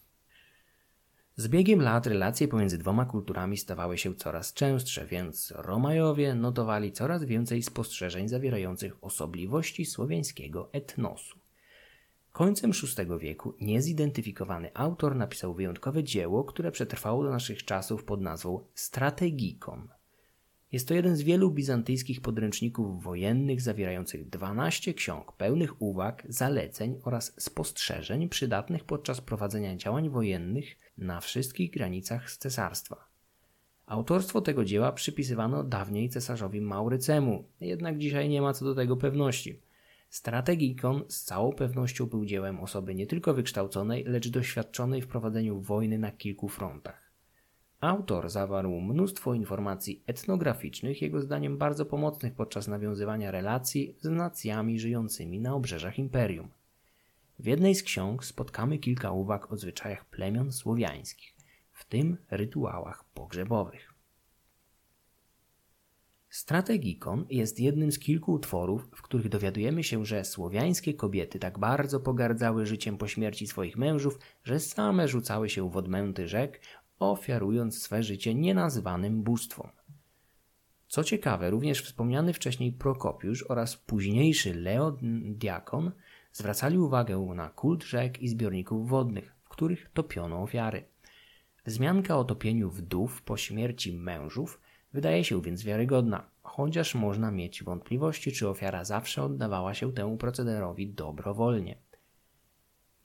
Z 1.35 1.47
biegiem 1.47 1.81
lat 1.81 2.07
relacje 2.07 2.47
pomiędzy 2.47 2.77
dwoma 2.77 3.05
kulturami 3.05 3.57
stawały 3.57 3.97
się 3.97 4.15
coraz 4.15 4.53
częstsze, 4.53 5.05
więc 5.05 5.53
Romajowie 5.55 6.35
notowali 6.35 6.91
coraz 6.91 7.23
więcej 7.23 7.63
spostrzeżeń 7.63 8.27
zawierających 8.27 9.03
osobliwości 9.03 9.85
słowiańskiego 9.85 10.69
etnosu. 10.71 11.39
Końcem 12.31 12.71
VI 12.71 13.19
wieku 13.19 13.55
niezidentyfikowany 13.61 14.71
autor 14.73 15.15
napisał 15.15 15.53
wyjątkowe 15.53 16.03
dzieło, 16.03 16.43
które 16.43 16.71
przetrwało 16.71 17.23
do 17.23 17.29
naszych 17.29 17.65
czasów 17.65 18.03
pod 18.03 18.21
nazwą 18.21 18.65
Strategikon– 18.73 19.87
jest 20.71 20.87
to 20.87 20.93
jeden 20.93 21.15
z 21.15 21.21
wielu 21.21 21.51
bizantyjskich 21.51 22.21
podręczników 22.21 23.03
wojennych 23.03 23.61
zawierających 23.61 24.29
12 24.29 24.93
ksiąg 24.93 25.31
pełnych 25.31 25.81
uwag, 25.81 26.23
zaleceń 26.29 26.99
oraz 27.03 27.33
spostrzeżeń 27.37 28.29
przydatnych 28.29 28.83
podczas 28.83 29.21
prowadzenia 29.21 29.75
działań 29.75 30.09
wojennych 30.09 30.65
na 30.97 31.19
wszystkich 31.19 31.71
granicach 31.71 32.31
z 32.31 32.37
cesarstwa. 32.37 33.07
Autorstwo 33.85 34.41
tego 34.41 34.65
dzieła 34.65 34.91
przypisywano 34.91 35.63
dawniej 35.63 36.09
cesarzowi 36.09 36.61
Maurycemu, 36.61 37.43
jednak 37.61 37.97
dzisiaj 37.97 38.29
nie 38.29 38.41
ma 38.41 38.53
co 38.53 38.65
do 38.65 38.75
tego 38.75 38.97
pewności. 38.97 39.59
Strategikon 40.09 41.03
z 41.07 41.23
całą 41.23 41.53
pewnością 41.53 42.05
był 42.05 42.25
dziełem 42.25 42.59
osoby 42.59 42.95
nie 42.95 43.07
tylko 43.07 43.33
wykształconej, 43.33 44.03
lecz 44.03 44.29
doświadczonej 44.29 45.01
w 45.01 45.07
prowadzeniu 45.07 45.61
wojny 45.61 45.97
na 45.97 46.11
kilku 46.11 46.49
frontach. 46.49 47.08
Autor 47.81 48.29
zawarł 48.29 48.81
mnóstwo 48.81 49.33
informacji 49.33 50.03
etnograficznych, 50.07 51.01
jego 51.01 51.21
zdaniem 51.21 51.57
bardzo 51.57 51.85
pomocnych 51.85 52.33
podczas 52.33 52.67
nawiązywania 52.67 53.31
relacji 53.31 53.95
z 54.01 54.09
nacjami 54.09 54.79
żyjącymi 54.79 55.39
na 55.39 55.53
obrzeżach 55.55 55.99
imperium. 55.99 56.49
W 57.39 57.45
jednej 57.45 57.75
z 57.75 57.83
ksiąg 57.83 58.25
spotkamy 58.25 58.77
kilka 58.77 59.11
uwag 59.11 59.51
o 59.51 59.57
zwyczajach 59.57 60.05
plemion 60.05 60.51
słowiańskich, 60.51 61.35
w 61.73 61.85
tym 61.85 62.17
rytuałach 62.31 63.03
pogrzebowych. 63.03 63.93
Strategikon 66.29 67.25
jest 67.29 67.59
jednym 67.59 67.91
z 67.91 67.99
kilku 67.99 68.33
utworów, 68.33 68.87
w 68.95 69.01
których 69.01 69.29
dowiadujemy 69.29 69.83
się, 69.83 70.05
że 70.05 70.25
słowiańskie 70.25 70.93
kobiety 70.93 71.39
tak 71.39 71.59
bardzo 71.59 71.99
pogardzały 71.99 72.65
życiem 72.65 72.97
po 72.97 73.07
śmierci 73.07 73.47
swoich 73.47 73.77
mężów, 73.77 74.19
że 74.43 74.59
same 74.59 75.07
rzucały 75.07 75.49
się 75.49 75.69
w 75.69 75.77
odmęty 75.77 76.27
rzek 76.27 76.61
ofiarując 76.99 77.81
swe 77.81 78.03
życie 78.03 78.35
nienazwanym 78.35 79.23
bóstwom. 79.23 79.69
Co 80.87 81.03
ciekawe, 81.03 81.49
również 81.49 81.81
wspomniany 81.81 82.33
wcześniej 82.33 82.71
Prokopiusz 82.71 83.45
oraz 83.49 83.77
późniejszy 83.77 84.53
Leodiakon 84.53 85.91
zwracali 86.31 86.77
uwagę 86.77 87.17
na 87.35 87.49
kult 87.49 87.83
rzek 87.83 88.21
i 88.21 88.27
zbiorników 88.27 88.89
wodnych, 88.89 89.35
w 89.43 89.49
których 89.49 89.89
topiono 89.93 90.41
ofiary. 90.41 90.83
Wzmianka 91.65 92.17
o 92.17 92.23
topieniu 92.23 92.69
wdów 92.69 93.21
po 93.21 93.37
śmierci 93.37 93.93
mężów 93.93 94.61
wydaje 94.93 95.23
się 95.23 95.41
więc 95.41 95.63
wiarygodna, 95.63 96.29
chociaż 96.43 96.95
można 96.95 97.31
mieć 97.31 97.63
wątpliwości, 97.63 98.31
czy 98.31 98.49
ofiara 98.49 98.83
zawsze 98.83 99.23
oddawała 99.23 99.73
się 99.73 99.93
temu 99.93 100.17
procederowi 100.17 100.93
dobrowolnie. 100.93 101.77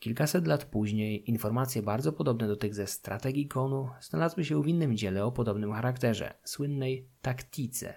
Kilkaset 0.05 0.47
lat 0.47 0.65
później 0.65 1.31
informacje 1.31 1.83
bardzo 1.83 2.13
podobne 2.13 2.49
do 2.49 2.57
tych 2.57 2.75
ze 2.75 2.87
strategii 2.87 3.49
konu 3.49 3.89
znalazły 4.01 4.45
się 4.45 4.63
w 4.63 4.67
innym 4.67 4.97
dziele 4.97 5.25
o 5.25 5.33
podobnym 5.33 5.73
charakterze, 5.73 6.35
słynnej 6.45 7.09
taktice 7.23 7.95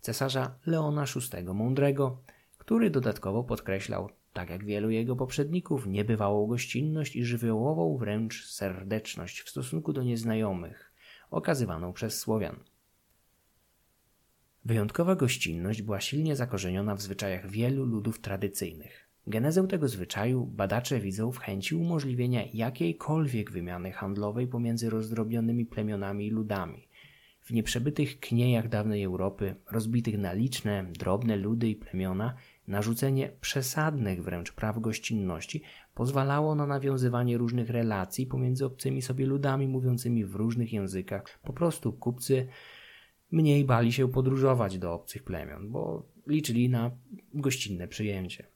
cesarza 0.00 0.54
Leona 0.66 1.04
VI 1.04 1.44
Mądrego, 1.44 2.22
który 2.58 2.90
dodatkowo 2.90 3.44
podkreślał, 3.44 4.08
tak 4.32 4.50
jak 4.50 4.64
wielu 4.64 4.90
jego 4.90 5.16
poprzedników, 5.16 5.86
niebywałą 5.86 6.46
gościnność 6.46 7.16
i 7.16 7.24
żywiołową 7.24 7.96
wręcz 7.96 8.46
serdeczność 8.46 9.40
w 9.40 9.50
stosunku 9.50 9.92
do 9.92 10.02
nieznajomych, 10.02 10.92
okazywaną 11.30 11.92
przez 11.92 12.18
Słowian. 12.18 12.56
Wyjątkowa 14.64 15.14
gościnność 15.14 15.82
była 15.82 16.00
silnie 16.00 16.36
zakorzeniona 16.36 16.94
w 16.94 17.02
zwyczajach 17.02 17.50
wielu 17.50 17.84
ludów 17.84 18.20
tradycyjnych. 18.20 19.01
Genezę 19.26 19.68
tego 19.68 19.88
zwyczaju 19.88 20.46
badacze 20.46 21.00
widzą 21.00 21.32
w 21.32 21.38
chęci 21.38 21.74
umożliwienia 21.74 22.42
jakiejkolwiek 22.54 23.50
wymiany 23.50 23.92
handlowej 23.92 24.46
pomiędzy 24.46 24.90
rozdrobnionymi 24.90 25.66
plemionami 25.66 26.26
i 26.26 26.30
ludami. 26.30 26.88
W 27.40 27.50
nieprzebytych 27.50 28.20
kniejach 28.20 28.68
dawnej 28.68 29.02
Europy, 29.02 29.54
rozbitych 29.70 30.18
na 30.18 30.32
liczne, 30.32 30.86
drobne 30.98 31.36
ludy 31.36 31.68
i 31.68 31.76
plemiona, 31.76 32.34
narzucenie 32.68 33.30
przesadnych 33.40 34.22
wręcz 34.24 34.52
praw 34.52 34.78
gościnności 34.78 35.62
pozwalało 35.94 36.54
na 36.54 36.66
nawiązywanie 36.66 37.38
różnych 37.38 37.70
relacji 37.70 38.26
pomiędzy 38.26 38.66
obcymi 38.66 39.02
sobie 39.02 39.26
ludami 39.26 39.68
mówiącymi 39.68 40.24
w 40.24 40.34
różnych 40.34 40.72
językach. 40.72 41.38
Po 41.42 41.52
prostu 41.52 41.92
kupcy 41.92 42.46
mniej 43.30 43.64
bali 43.64 43.92
się 43.92 44.08
podróżować 44.08 44.78
do 44.78 44.92
obcych 44.92 45.22
plemion, 45.22 45.70
bo 45.70 46.06
liczyli 46.26 46.68
na 46.68 46.90
gościnne 47.34 47.88
przyjęcie. 47.88 48.51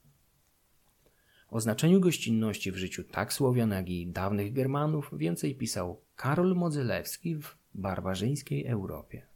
O 1.49 1.61
znaczeniu 1.61 1.99
gościnności 1.99 2.71
w 2.71 2.77
życiu 2.77 3.03
tak 3.03 3.33
Słowian, 3.33 3.71
jak 3.71 3.89
i 3.89 4.07
dawnych 4.07 4.53
Germanów 4.53 5.11
więcej 5.17 5.55
pisał 5.55 6.01
Karol 6.15 6.55
Modzelewski 6.55 7.35
w 7.35 7.57
barbarzyńskiej 7.73 8.65
Europie. 8.65 9.27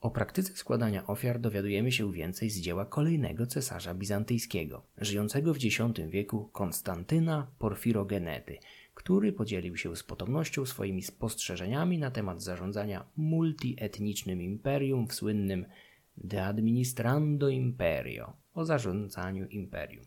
O 0.00 0.10
praktyce 0.10 0.56
składania 0.56 1.06
ofiar 1.06 1.40
dowiadujemy 1.40 1.92
się 1.92 2.12
więcej 2.12 2.50
z 2.50 2.60
dzieła 2.60 2.84
kolejnego 2.84 3.46
cesarza 3.46 3.94
bizantyjskiego, 3.94 4.86
żyjącego 4.98 5.54
w 5.54 5.56
X 5.56 5.78
wieku 6.08 6.48
Konstantyna 6.52 7.46
Porfirogenety, 7.58 8.58
który 8.94 9.32
podzielił 9.32 9.76
się 9.76 9.96
z 9.96 10.02
potomnością 10.02 10.66
swoimi 10.66 11.02
spostrzeżeniami 11.02 11.98
na 11.98 12.10
temat 12.10 12.42
zarządzania 12.42 13.04
multietnicznym 13.16 14.42
imperium 14.42 15.08
w 15.08 15.14
słynnym 15.14 15.66
De 16.16 16.46
Administrando 16.46 17.48
Imperio 17.48 18.41
o 18.54 18.64
zarządzaniu 18.64 19.46
imperium. 19.46 20.04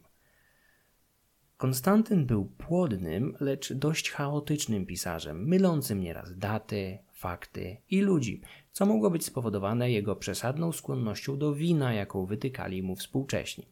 Konstantyn 1.57 2.25
był 2.25 2.45
płodnym, 2.45 3.35
lecz 3.39 3.73
dość 3.73 4.11
chaotycznym 4.11 4.85
pisarzem, 4.85 5.47
mylącym 5.47 5.99
nieraz 5.99 6.37
daty, 6.37 6.97
fakty 7.13 7.77
i 7.89 8.01
ludzi, 8.01 8.41
co 8.71 8.85
mogło 8.85 9.09
być 9.09 9.25
spowodowane 9.25 9.91
jego 9.91 10.15
przesadną 10.15 10.71
skłonnością 10.71 11.37
do 11.37 11.53
wina, 11.53 11.93
jaką 11.93 12.25
wytykali 12.25 12.83
mu 12.83 12.95
współcześni. 12.95 13.67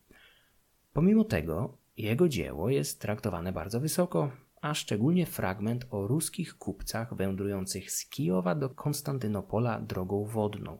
Pomimo 0.94 1.24
tego, 1.24 1.78
jego 1.98 2.30
dzieło 2.30 2.70
jest 2.70 3.02
traktowane 3.02 3.52
bardzo 3.52 3.80
wysoko, 3.80 4.32
a 4.62 4.74
szczególnie 4.74 5.26
fragment 5.26 5.86
o 5.90 6.08
ruskich 6.08 6.58
kupcach 6.58 7.16
wędrujących 7.16 7.92
z 7.92 8.10
Kijowa 8.10 8.56
do 8.56 8.70
Konstantynopola 8.70 9.80
drogą 9.80 10.26
wodną, 10.26 10.80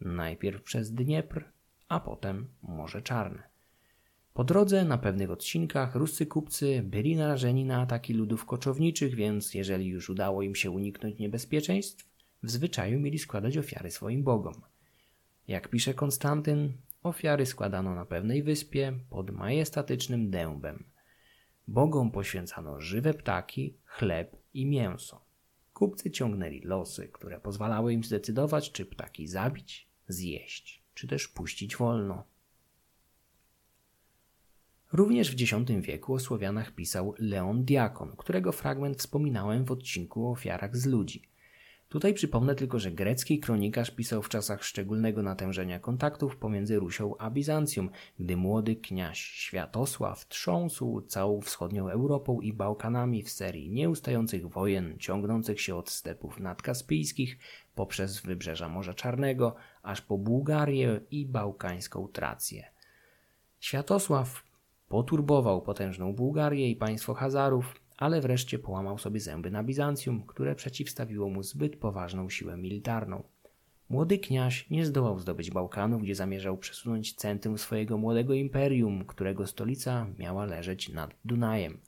najpierw 0.00 0.62
przez 0.62 0.92
Dniepr, 0.92 1.44
a 1.88 2.00
potem 2.00 2.48
Morze 2.62 3.02
Czarne. 3.02 3.42
Po 4.34 4.44
drodze 4.44 4.84
na 4.84 4.98
pewnych 4.98 5.30
odcinkach 5.30 5.94
ruscy 5.94 6.26
kupcy 6.26 6.82
byli 6.84 7.16
narażeni 7.16 7.64
na 7.64 7.80
ataki 7.80 8.14
ludów 8.14 8.44
koczowniczych, 8.44 9.14
więc 9.14 9.54
jeżeli 9.54 9.86
już 9.86 10.10
udało 10.10 10.42
im 10.42 10.54
się 10.54 10.70
uniknąć 10.70 11.18
niebezpieczeństw, 11.18 12.08
w 12.42 12.50
zwyczaju 12.50 13.00
mieli 13.00 13.18
składać 13.18 13.58
ofiary 13.58 13.90
swoim 13.90 14.22
bogom. 14.22 14.54
Jak 15.48 15.68
pisze 15.68 15.94
Konstantyn, 15.94 16.72
ofiary 17.02 17.46
składano 17.46 17.94
na 17.94 18.06
pewnej 18.06 18.42
wyspie 18.42 18.92
pod 19.10 19.30
majestatycznym 19.30 20.30
dębem. 20.30 20.84
Bogom 21.68 22.10
poświęcano 22.10 22.80
żywe 22.80 23.14
ptaki, 23.14 23.76
chleb 23.84 24.36
i 24.54 24.66
mięso. 24.66 25.24
Kupcy 25.72 26.10
ciągnęli 26.10 26.60
losy, 26.60 27.08
które 27.08 27.40
pozwalały 27.40 27.92
im 27.92 28.04
zdecydować, 28.04 28.72
czy 28.72 28.86
ptaki 28.86 29.26
zabić, 29.26 29.88
zjeść 30.08 30.87
czy 30.98 31.06
też 31.06 31.28
puścić 31.28 31.76
wolno. 31.76 32.24
Również 34.92 35.36
w 35.36 35.42
X 35.42 35.52
wieku 35.80 36.14
o 36.14 36.18
Słowianach 36.18 36.74
pisał 36.74 37.14
Leon 37.18 37.64
Diakon, 37.64 38.16
którego 38.16 38.52
fragment 38.52 38.98
wspominałem 38.98 39.64
w 39.64 39.72
odcinku 39.72 40.26
o 40.26 40.30
ofiarach 40.30 40.76
z 40.76 40.86
ludzi. 40.86 41.22
Tutaj 41.88 42.14
przypomnę 42.14 42.54
tylko, 42.54 42.78
że 42.78 42.92
grecki 42.92 43.38
kronikarz 43.38 43.90
pisał 43.90 44.22
w 44.22 44.28
czasach 44.28 44.64
szczególnego 44.64 45.22
natężenia 45.22 45.80
kontaktów 45.80 46.36
pomiędzy 46.36 46.78
Rusią 46.78 47.16
a 47.18 47.30
Bizancjum, 47.30 47.90
gdy 48.18 48.36
młody 48.36 48.76
kniaś 48.76 49.20
Światosław 49.20 50.28
trząsł 50.28 51.00
całą 51.00 51.40
wschodnią 51.40 51.88
Europą 51.88 52.40
i 52.40 52.52
Bałkanami 52.52 53.22
w 53.22 53.30
serii 53.30 53.70
nieustających 53.70 54.48
wojen 54.48 54.98
ciągnących 54.98 55.60
się 55.60 55.76
od 55.76 55.90
stepów 55.90 56.40
nadkaspijskich 56.40 57.38
poprzez 57.74 58.20
wybrzeża 58.20 58.68
Morza 58.68 58.94
Czarnego 58.94 59.56
aż 59.82 60.00
po 60.00 60.18
Bułgarię 60.18 61.00
i 61.10 61.26
bałkańską 61.26 62.08
Trację. 62.08 62.64
Światosław 63.60 64.42
poturbował 64.88 65.62
potężną 65.62 66.12
Bułgarię 66.12 66.70
i 66.70 66.76
państwo 66.76 67.14
Hazarów, 67.14 67.74
ale 67.96 68.20
wreszcie 68.20 68.58
połamał 68.58 68.98
sobie 68.98 69.20
zęby 69.20 69.50
na 69.50 69.64
Bizancjum, 69.64 70.26
które 70.26 70.54
przeciwstawiło 70.54 71.28
mu 71.28 71.42
zbyt 71.42 71.76
poważną 71.76 72.30
siłę 72.30 72.56
militarną. 72.56 73.22
Młody 73.88 74.18
kniaś 74.18 74.70
nie 74.70 74.86
zdołał 74.86 75.18
zdobyć 75.18 75.50
Bałkanów, 75.50 76.02
gdzie 76.02 76.14
zamierzał 76.14 76.58
przesunąć 76.58 77.14
centrum 77.14 77.58
swojego 77.58 77.98
młodego 77.98 78.34
imperium, 78.34 79.04
którego 79.04 79.46
stolica 79.46 80.06
miała 80.18 80.44
leżeć 80.44 80.88
nad 80.88 81.14
Dunajem. 81.24 81.80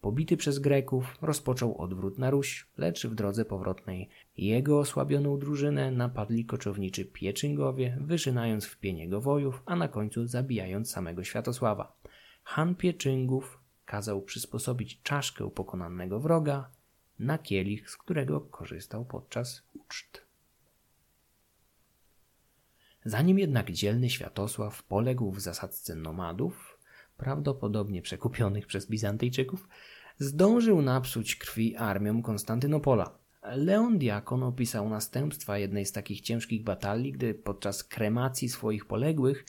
Pobity 0.00 0.36
przez 0.36 0.58
Greków, 0.58 1.18
rozpoczął 1.22 1.78
odwrót 1.78 2.18
na 2.18 2.30
Ruś, 2.30 2.66
lecz 2.76 3.06
w 3.06 3.14
drodze 3.14 3.44
powrotnej 3.44 4.08
jego 4.36 4.78
osłabioną 4.78 5.38
drużynę 5.38 5.92
napadli 5.92 6.44
koczowniczy 6.44 7.04
Pieczyngowie, 7.04 7.98
wyżynając 8.00 8.66
w 8.66 8.78
pieniego 8.78 9.20
wojów, 9.20 9.62
a 9.66 9.76
na 9.76 9.88
końcu 9.88 10.26
zabijając 10.26 10.90
samego 10.90 11.24
Światosława. 11.24 11.96
Han 12.44 12.74
Pieczyngów 12.74 13.60
kazał 13.84 14.22
przysposobić 14.22 15.02
czaszkę 15.02 15.50
pokonanego 15.50 16.20
wroga 16.20 16.70
na 17.18 17.38
kielich, 17.38 17.90
z 17.90 17.96
którego 17.96 18.40
korzystał 18.40 19.04
podczas 19.04 19.62
uczt. 19.74 20.22
Zanim 23.04 23.38
jednak 23.38 23.70
dzielny 23.70 24.10
Światosław 24.10 24.82
poległ 24.82 25.32
w 25.32 25.40
zasadzce 25.40 25.94
nomadów, 25.94 26.67
prawdopodobnie 27.18 28.02
przekupionych 28.02 28.66
przez 28.66 28.86
Bizantyjczyków, 28.86 29.68
zdążył 30.18 30.82
napsuć 30.82 31.36
krwi 31.36 31.76
armią 31.76 32.22
Konstantynopola. 32.22 33.18
Leon 33.42 33.98
Diakon 33.98 34.42
opisał 34.42 34.88
następstwa 34.88 35.58
jednej 35.58 35.86
z 35.86 35.92
takich 35.92 36.20
ciężkich 36.20 36.64
batalii, 36.64 37.12
gdy 37.12 37.34
podczas 37.34 37.84
kremacji 37.84 38.48
swoich 38.48 38.86
poległych 38.86 39.44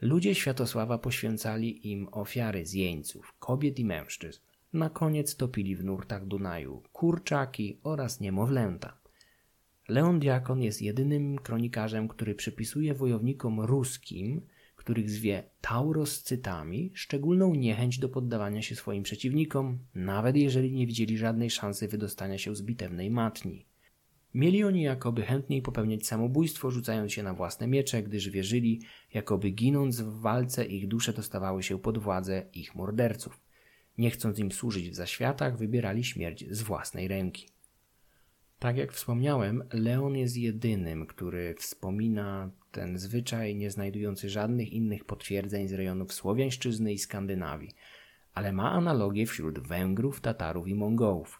Ludzie 0.00 0.34
Światosława 0.34 0.98
poświęcali 0.98 1.90
im 1.92 2.08
ofiary 2.12 2.66
z 2.66 2.72
jeńców, 2.72 3.34
kobiet 3.38 3.78
i 3.78 3.84
mężczyzn. 3.84 4.40
Na 4.72 4.90
koniec 4.90 5.36
topili 5.36 5.76
w 5.76 5.84
nurtach 5.84 6.26
Dunaju 6.26 6.82
kurczaki 6.92 7.78
oraz 7.82 8.20
niemowlęta. 8.20 8.98
Leon 9.88 10.20
Diakon 10.20 10.62
jest 10.62 10.82
jedynym 10.82 11.38
kronikarzem, 11.38 12.08
który 12.08 12.34
przypisuje 12.34 12.94
wojownikom 12.94 13.60
ruskim, 13.60 14.42
których 14.82 15.10
zwie 15.10 15.42
tauroscytami, 15.60 16.90
szczególną 16.94 17.54
niechęć 17.54 17.98
do 17.98 18.08
poddawania 18.08 18.62
się 18.62 18.76
swoim 18.76 19.02
przeciwnikom, 19.02 19.78
nawet 19.94 20.36
jeżeli 20.36 20.72
nie 20.72 20.86
widzieli 20.86 21.18
żadnej 21.18 21.50
szansy 21.50 21.88
wydostania 21.88 22.38
się 22.38 22.56
z 22.56 22.62
bitewnej 22.62 23.10
matni. 23.10 23.66
Mieli 24.34 24.64
oni 24.64 24.82
jakoby 24.82 25.22
chętniej 25.22 25.62
popełniać 25.62 26.06
samobójstwo, 26.06 26.70
rzucając 26.70 27.12
się 27.12 27.22
na 27.22 27.34
własne 27.34 27.66
miecze, 27.66 28.02
gdyż 28.02 28.30
wierzyli, 28.30 28.80
jakoby 29.14 29.50
ginąc 29.50 30.00
w 30.00 30.20
walce 30.20 30.64
ich 30.64 30.88
dusze 30.88 31.12
dostawały 31.12 31.62
się 31.62 31.78
pod 31.78 31.98
władzę 31.98 32.46
ich 32.54 32.74
morderców. 32.74 33.40
Nie 33.98 34.10
chcąc 34.10 34.38
im 34.38 34.52
służyć 34.52 34.90
w 34.90 34.94
zaświatach, 34.94 35.58
wybierali 35.58 36.04
śmierć 36.04 36.44
z 36.50 36.62
własnej 36.62 37.08
ręki. 37.08 37.48
Tak 38.58 38.76
jak 38.76 38.92
wspomniałem, 38.92 39.64
Leon 39.72 40.16
jest 40.16 40.36
jedynym, 40.36 41.06
który 41.06 41.54
wspomina 41.58 42.50
ten 42.72 42.98
zwyczaj, 42.98 43.56
nie 43.56 43.70
znajdujący 43.70 44.30
żadnych 44.30 44.72
innych 44.72 45.04
potwierdzeń 45.04 45.68
z 45.68 45.72
rejonów 45.72 46.12
Słowiańszczyzny 46.12 46.92
i 46.92 46.98
Skandynawii, 46.98 47.74
ale 48.34 48.52
ma 48.52 48.72
analogię 48.72 49.26
wśród 49.26 49.58
Węgrów, 49.58 50.20
Tatarów 50.20 50.68
i 50.68 50.74
Mongołów. 50.74 51.38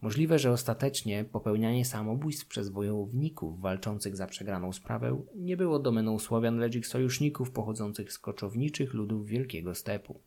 Możliwe, 0.00 0.38
że 0.38 0.50
ostatecznie 0.50 1.24
popełnianie 1.24 1.84
samobójstw 1.84 2.46
przez 2.46 2.68
wojowników 2.68 3.60
walczących 3.60 4.16
za 4.16 4.26
przegraną 4.26 4.72
sprawę 4.72 5.22
nie 5.34 5.56
było 5.56 5.78
domeną 5.78 6.18
Słowian, 6.18 6.58
lecz 6.58 6.74
ich 6.74 6.86
sojuszników 6.86 7.50
pochodzących 7.50 8.12
z 8.12 8.18
koczowniczych 8.18 8.94
ludów 8.94 9.26
Wielkiego 9.26 9.74
Stepu. 9.74 10.20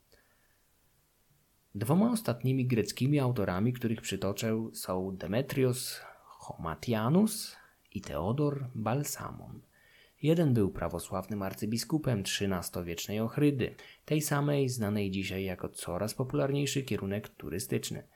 Dwoma 1.75 2.11
ostatnimi 2.11 2.67
greckimi 2.67 3.19
autorami, 3.19 3.73
których 3.73 4.01
przytoczę, 4.01 4.69
są 4.73 5.15
Demetrios 5.17 6.01
Chomatianus 6.23 7.55
i 7.91 8.01
Teodor 8.01 8.67
Balsamon. 8.75 9.61
Jeden 10.23 10.53
był 10.53 10.71
prawosławnym 10.71 11.41
arcybiskupem 11.41 12.19
XIII-wiecznej 12.19 13.19
Ochrydy, 13.19 13.75
tej 14.05 14.21
samej 14.21 14.69
znanej 14.69 15.11
dzisiaj 15.11 15.43
jako 15.43 15.69
coraz 15.69 16.13
popularniejszy 16.13 16.83
kierunek 16.83 17.29
turystyczny– 17.29 18.03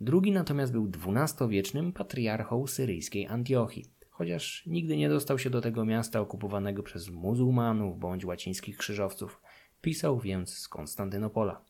Drugi 0.00 0.32
natomiast 0.32 0.72
był 0.72 0.90
XII-wiecznym 1.06 1.92
patriarchą 1.92 2.66
syryjskiej 2.66 3.26
Antiochii, 3.26 3.84
chociaż 4.10 4.66
nigdy 4.66 4.96
nie 4.96 5.08
dostał 5.08 5.38
się 5.38 5.50
do 5.50 5.60
tego 5.60 5.84
miasta 5.84 6.20
okupowanego 6.20 6.82
przez 6.82 7.10
muzułmanów 7.10 7.98
bądź 7.98 8.24
łacińskich 8.24 8.76
krzyżowców. 8.76 9.40
Pisał 9.80 10.20
więc 10.20 10.58
z 10.58 10.68
Konstantynopola. 10.68 11.64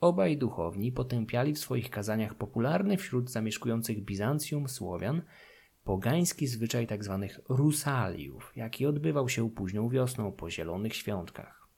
Obaj 0.00 0.36
duchowni 0.36 0.92
potępiali 0.92 1.52
w 1.52 1.58
swoich 1.58 1.90
kazaniach 1.90 2.34
popularny 2.34 2.96
wśród 2.96 3.30
zamieszkujących 3.30 4.04
Bizancjum 4.04 4.68
Słowian 4.68 5.22
pogański 5.90 6.46
zwyczaj 6.46 6.86
tzw. 6.86 7.26
Tak 7.28 7.42
rusaliów, 7.48 8.52
jaki 8.56 8.86
odbywał 8.86 9.28
się 9.28 9.50
późną 9.50 9.88
wiosną 9.88 10.32
po 10.32 10.50
zielonych 10.50 10.94
świątkach. 10.94 11.68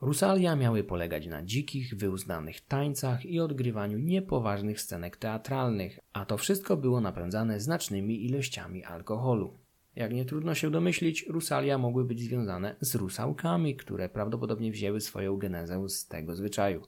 Rusalia 0.00 0.56
miały 0.56 0.84
polegać 0.84 1.26
na 1.26 1.42
dzikich, 1.42 1.94
wyuznanych 1.94 2.60
tańcach 2.60 3.26
i 3.26 3.40
odgrywaniu 3.40 3.98
niepoważnych 3.98 4.80
scenek 4.80 5.16
teatralnych, 5.16 5.98
a 6.12 6.24
to 6.24 6.36
wszystko 6.36 6.76
było 6.76 7.00
napędzane 7.00 7.60
znacznymi 7.60 8.24
ilościami 8.24 8.84
alkoholu. 8.84 9.58
Jak 9.96 10.12
nie 10.12 10.24
trudno 10.24 10.54
się 10.54 10.70
domyślić, 10.70 11.26
rusalia 11.28 11.78
mogły 11.78 12.04
być 12.04 12.20
związane 12.20 12.76
z 12.80 12.94
rusałkami, 12.94 13.76
które 13.76 14.08
prawdopodobnie 14.08 14.70
wzięły 14.70 15.00
swoją 15.00 15.36
genezę 15.36 15.88
z 15.88 16.06
tego 16.08 16.36
zwyczaju. 16.36 16.82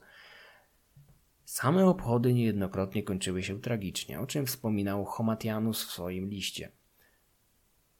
Same 1.57 1.85
obchody 1.85 2.33
niejednokrotnie 2.33 3.03
kończyły 3.03 3.43
się 3.43 3.61
tragicznie, 3.61 4.19
o 4.19 4.27
czym 4.27 4.45
wspominał 4.45 5.05
Homatianus 5.05 5.83
w 5.85 5.91
swoim 5.91 6.29
liście. 6.29 6.71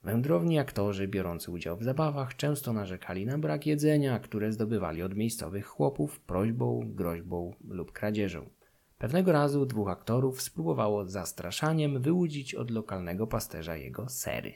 Wędrowni 0.04 0.60
aktorzy 0.60 1.08
biorący 1.08 1.52
udział 1.52 1.78
w 1.78 1.84
zabawach 1.84 2.36
często 2.36 2.74
narzekali 2.74 3.26
na 3.26 3.38
brak 3.38 3.66
jedzenia, 3.66 4.20
które 4.20 4.52
zdobywali 4.52 5.04
od 5.04 5.16
miejscowych 5.16 5.66
chłopów 5.66 6.20
prośbą, 6.20 6.82
groźbą 6.86 7.54
lub 7.68 7.92
kradzieżą. 7.92 8.50
Pewnego 8.98 9.32
razu 9.32 9.66
dwóch 9.66 9.90
aktorów 9.90 10.42
spróbowało 10.42 11.06
zastraszaniem 11.06 12.02
wyłudzić 12.02 12.56
od 12.56 12.72
lokalnego 12.72 13.28
pasterza 13.28 13.78
jego 13.78 14.10
sery. 14.10 14.54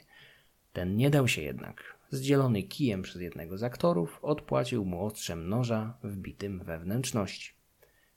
Ten 0.73 0.95
nie 0.95 1.09
dał 1.09 1.27
się 1.27 1.41
jednak. 1.41 1.97
Zdzielony 2.09 2.63
kijem 2.63 3.01
przez 3.01 3.21
jednego 3.21 3.57
z 3.57 3.63
aktorów, 3.63 4.19
odpłacił 4.21 4.85
mu 4.85 5.05
ostrzem 5.05 5.49
noża 5.49 5.97
wbitym 6.03 6.59
we 6.59 6.79
wnętrzności. 6.79 7.61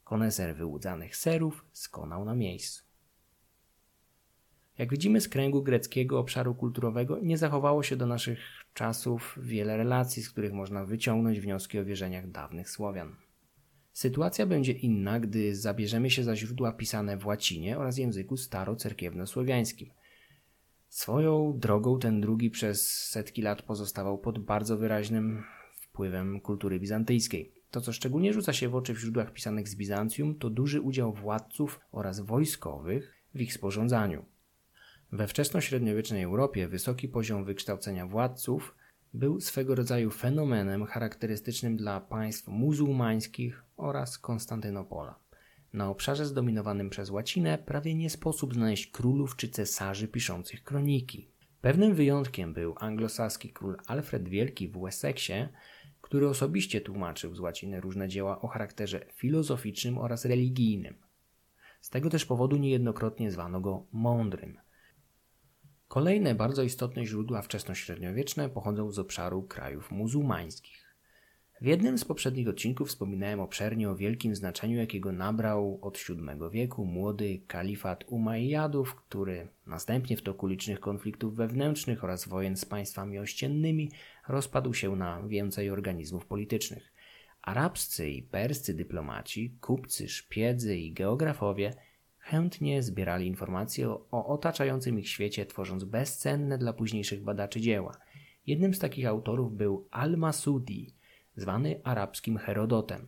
Koneser 0.04 0.56
wyłudzanych 0.56 1.16
serów 1.16 1.64
skonał 1.72 2.24
na 2.24 2.34
miejscu. 2.34 2.84
Jak 4.78 4.90
widzimy 4.90 5.20
z 5.20 5.28
kręgu 5.28 5.62
greckiego 5.62 6.18
obszaru 6.18 6.54
kulturowego 6.54 7.18
nie 7.22 7.38
zachowało 7.38 7.82
się 7.82 7.96
do 7.96 8.06
naszych 8.06 8.38
czasów 8.74 9.38
wiele 9.42 9.76
relacji, 9.76 10.22
z 10.22 10.30
których 10.30 10.52
można 10.52 10.84
wyciągnąć 10.84 11.40
wnioski 11.40 11.78
o 11.78 11.84
wierzeniach 11.84 12.30
dawnych 12.30 12.70
Słowian. 12.70 13.16
Sytuacja 13.92 14.46
będzie 14.46 14.72
inna, 14.72 15.20
gdy 15.20 15.56
zabierzemy 15.56 16.10
się 16.10 16.24
za 16.24 16.36
źródła 16.36 16.72
pisane 16.72 17.16
w 17.16 17.26
łacinie 17.26 17.78
oraz 17.78 17.98
języku 17.98 18.34
starocerkiewno-słowiańskim. 18.34 19.90
Swoją 20.88 21.58
drogą 21.58 21.98
ten 21.98 22.20
drugi 22.20 22.50
przez 22.50 23.08
setki 23.08 23.42
lat 23.42 23.62
pozostawał 23.62 24.18
pod 24.18 24.38
bardzo 24.38 24.76
wyraźnym 24.76 25.44
wpływem 25.76 26.40
kultury 26.40 26.80
bizantyjskiej. 26.80 27.53
To, 27.74 27.80
co 27.80 27.92
szczególnie 27.92 28.32
rzuca 28.32 28.52
się 28.52 28.68
w 28.68 28.74
oczy 28.74 28.94
w 28.94 28.98
źródłach 28.98 29.32
pisanych 29.32 29.68
z 29.68 29.76
Bizancjum, 29.76 30.38
to 30.38 30.50
duży 30.50 30.80
udział 30.80 31.12
władców 31.12 31.80
oraz 31.92 32.20
wojskowych 32.20 33.14
w 33.34 33.40
ich 33.40 33.54
sporządzaniu. 33.54 34.24
We 35.12 35.26
wczesnośredniowiecznej 35.26 36.22
Europie 36.22 36.68
wysoki 36.68 37.08
poziom 37.08 37.44
wykształcenia 37.44 38.06
władców 38.06 38.74
był 39.14 39.40
swego 39.40 39.74
rodzaju 39.74 40.10
fenomenem 40.10 40.86
charakterystycznym 40.86 41.76
dla 41.76 42.00
państw 42.00 42.48
muzułmańskich 42.48 43.62
oraz 43.76 44.18
Konstantynopola. 44.18 45.18
Na 45.72 45.88
obszarze 45.88 46.26
zdominowanym 46.26 46.90
przez 46.90 47.10
łacinę 47.10 47.58
prawie 47.58 47.94
nie 47.94 48.10
sposób 48.10 48.54
znaleźć 48.54 48.86
królów 48.86 49.36
czy 49.36 49.48
cesarzy 49.48 50.08
piszących 50.08 50.64
kroniki. 50.64 51.28
Pewnym 51.60 51.94
wyjątkiem 51.94 52.54
był 52.54 52.74
anglosaski 52.78 53.52
król 53.52 53.76
Alfred 53.86 54.28
Wielki 54.28 54.68
w 54.68 54.80
Wessexie, 54.80 55.48
który 56.14 56.28
osobiście 56.28 56.80
tłumaczył 56.80 57.34
z 57.34 57.40
łaciny 57.40 57.80
różne 57.80 58.08
dzieła 58.08 58.40
o 58.40 58.48
charakterze 58.48 59.06
filozoficznym 59.12 59.98
oraz 59.98 60.24
religijnym. 60.24 60.94
Z 61.80 61.90
tego 61.90 62.10
też 62.10 62.24
powodu 62.24 62.56
niejednokrotnie 62.56 63.30
zwano 63.30 63.60
go 63.60 63.86
mądrym. 63.92 64.58
Kolejne 65.88 66.34
bardzo 66.34 66.62
istotne 66.62 67.06
źródła 67.06 67.42
wczesnośredniowieczne 67.42 68.48
pochodzą 68.48 68.90
z 68.90 68.98
obszaru 68.98 69.42
krajów 69.42 69.90
muzułmańskich. 69.90 70.96
W 71.60 71.66
jednym 71.66 71.98
z 71.98 72.04
poprzednich 72.04 72.48
odcinków 72.48 72.88
wspominałem 72.88 73.40
obszernie 73.40 73.90
o 73.90 73.96
wielkim 73.96 74.36
znaczeniu, 74.36 74.76
jakiego 74.76 75.12
nabrał 75.12 75.78
od 75.82 75.98
VII 76.08 76.50
wieku 76.52 76.84
młody 76.84 77.40
kalifat 77.46 78.04
Umayyadów, 78.06 78.94
który 78.94 79.48
następnie 79.66 80.16
w 80.16 80.22
toku 80.22 80.46
licznych 80.46 80.80
konfliktów 80.80 81.36
wewnętrznych 81.36 82.04
oraz 82.04 82.28
wojen 82.28 82.56
z 82.56 82.64
państwami 82.64 83.18
ościennymi 83.18 83.90
rozpadł 84.28 84.74
się 84.74 84.96
na 84.96 85.22
więcej 85.22 85.70
organizmów 85.70 86.26
politycznych. 86.26 86.92
Arabscy 87.42 88.10
i 88.10 88.22
perscy 88.22 88.74
dyplomaci, 88.74 89.56
kupcy, 89.60 90.08
szpiedzy 90.08 90.76
i 90.76 90.92
geografowie 90.92 91.74
chętnie 92.18 92.82
zbierali 92.82 93.26
informacje 93.26 93.90
o, 93.90 94.06
o 94.10 94.26
otaczającym 94.26 94.98
ich 94.98 95.08
świecie, 95.08 95.46
tworząc 95.46 95.84
bezcenne 95.84 96.58
dla 96.58 96.72
późniejszych 96.72 97.24
badaczy 97.24 97.60
dzieła. 97.60 97.96
Jednym 98.46 98.74
z 98.74 98.78
takich 98.78 99.06
autorów 99.06 99.56
był 99.56 99.88
Al-Masudi, 99.90 100.94
zwany 101.36 101.80
arabskim 101.84 102.36
Herodotem. 102.36 103.06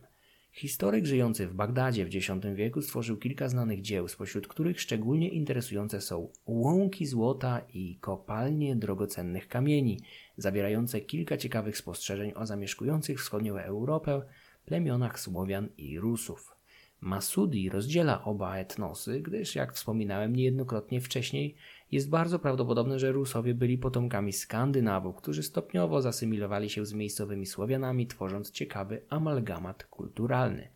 Historyk 0.57 1.05
żyjący 1.05 1.47
w 1.47 1.53
Bagdadzie 1.53 2.05
w 2.05 2.15
X 2.15 2.27
wieku 2.55 2.81
stworzył 2.81 3.17
kilka 3.17 3.49
znanych 3.49 3.81
dzieł, 3.81 4.07
spośród 4.07 4.47
których 4.47 4.81
szczególnie 4.81 5.29
interesujące 5.29 6.01
są 6.01 6.29
łąki 6.45 7.05
złota 7.05 7.61
i 7.73 7.97
kopalnie 8.01 8.75
drogocennych 8.75 9.47
kamieni, 9.47 9.99
zawierające 10.37 11.01
kilka 11.01 11.37
ciekawych 11.37 11.77
spostrzeżeń 11.77 12.31
o 12.35 12.45
zamieszkujących 12.45 13.19
wschodnią 13.19 13.57
Europę 13.57 14.21
plemionach 14.65 15.19
Słowian 15.19 15.69
i 15.77 15.99
Rusów. 15.99 16.55
Masudi 17.01 17.69
rozdziela 17.69 18.23
oba 18.23 18.57
etnosy, 18.57 19.21
gdyż, 19.21 19.55
jak 19.55 19.73
wspominałem 19.73 20.35
niejednokrotnie 20.35 21.01
wcześniej, 21.01 21.55
jest 21.91 22.09
bardzo 22.09 22.39
prawdopodobne, 22.39 22.99
że 22.99 23.11
Rusowie 23.11 23.53
byli 23.53 23.77
potomkami 23.77 24.33
Skandynawów, 24.33 25.15
którzy 25.15 25.43
stopniowo 25.43 26.01
zasymilowali 26.01 26.69
się 26.69 26.85
z 26.85 26.93
miejscowymi 26.93 27.45
Słowianami, 27.45 28.07
tworząc 28.07 28.51
ciekawy 28.51 29.01
amalgamat 29.09 29.83
kulturalny. 29.83 30.69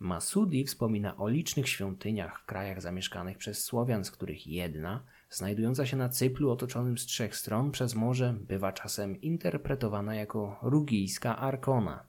Masudi 0.00 0.64
wspomina 0.64 1.16
o 1.16 1.28
licznych 1.28 1.68
świątyniach 1.68 2.40
w 2.40 2.44
krajach 2.44 2.82
zamieszkanych 2.82 3.38
przez 3.38 3.64
Słowian, 3.64 4.04
z 4.04 4.10
których 4.10 4.46
jedna, 4.46 5.04
znajdująca 5.30 5.86
się 5.86 5.96
na 5.96 6.08
cyplu 6.08 6.50
otoczonym 6.50 6.98
z 6.98 7.06
trzech 7.06 7.36
stron 7.36 7.70
przez 7.70 7.94
morze, 7.94 8.34
bywa 8.40 8.72
czasem 8.72 9.20
interpretowana 9.20 10.14
jako 10.14 10.58
rugijska 10.62 11.36
Arkona. 11.36 12.07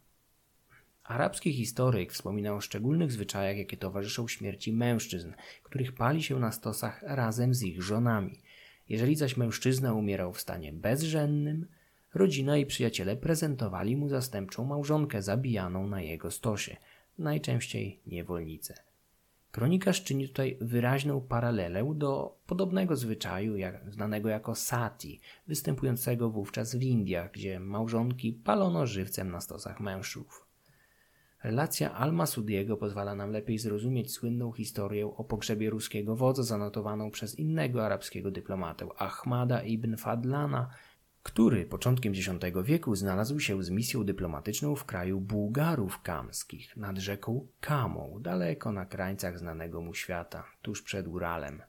Arabski 1.10 1.54
historyk 1.54 2.14
wspomina 2.14 2.54
o 2.54 2.62
szczególnych 2.62 3.12
zwyczajach, 3.12 3.58
jakie 3.58 3.78
towarzyszą 3.78 4.28
śmierci 4.28 4.74
mężczyzn, 4.74 5.34
których 5.64 5.92
pali 5.92 6.24
się 6.24 6.40
na 6.40 6.52
stosach 6.52 7.04
razem 7.04 7.54
z 7.54 7.64
ich 7.64 7.84
żonami. 7.84 8.42
Jeżeli 8.90 9.16
zaś 9.16 9.38
mężczyzna 9.38 9.94
umierał 9.94 10.34
w 10.34 10.42
stanie 10.42 10.74
bezżennym, 10.74 11.68
rodzina 12.14 12.58
i 12.58 12.66
przyjaciele 12.66 13.18
prezentowali 13.18 13.96
mu 13.96 14.10
zastępczą 14.10 14.66
małżonkę 14.66 15.22
zabijaną 15.22 15.88
na 15.88 16.02
jego 16.02 16.32
stosie, 16.32 16.78
najczęściej 17.18 18.00
niewolnicę. 18.08 18.74
Kronikarz 19.52 20.04
czyni 20.04 20.28
tutaj 20.28 20.58
wyraźną 20.62 21.22
paralelę 21.22 21.94
do 21.96 22.38
podobnego 22.48 22.96
zwyczaju, 22.96 23.58
jak, 23.58 23.94
znanego 23.94 24.30
jako 24.30 24.56
sati, 24.56 25.22
występującego 25.48 26.30
wówczas 26.30 26.76
w 26.76 26.82
Indiach, 26.82 27.32
gdzie 27.32 27.60
małżonki 27.60 28.34
palono 28.34 28.88
żywcem 28.88 29.32
na 29.32 29.42
stosach 29.42 29.80
mężów. 29.80 30.49
Relacja 31.44 31.94
Al-Masudiego 31.94 32.78
pozwala 32.78 33.16
nam 33.16 33.32
lepiej 33.32 33.60
zrozumieć 33.60 34.14
słynną 34.14 34.52
historię 34.52 35.08
o 35.08 35.24
pogrzebie 35.24 35.70
ruskiego 35.70 36.16
wodza 36.16 36.44
zanotowaną 36.44 37.12
przez 37.12 37.40
innego 37.40 37.86
arabskiego 37.86 38.32
dyplomatę, 38.32 38.88
Ahmada 38.98 39.62
ibn 39.62 39.98
Fadlana, 39.98 40.70
który 41.24 41.66
początkiem 41.66 42.14
X 42.14 42.30
wieku 42.64 42.96
znalazł 42.96 43.40
się 43.40 43.64
z 43.64 43.70
misją 43.70 44.04
dyplomatyczną 44.04 44.76
w 44.76 44.86
kraju 44.86 45.22
Bułgarów 45.22 46.02
kamskich 46.02 46.78
nad 46.78 46.98
rzeką 46.98 47.48
Kamą, 47.60 48.18
daleko 48.22 48.72
na 48.72 48.86
krańcach 48.86 49.40
znanego 49.40 49.82
mu 49.82 49.94
świata, 49.94 50.44
tuż 50.62 50.82
przed 50.82 51.08
Uralem. 51.08 51.62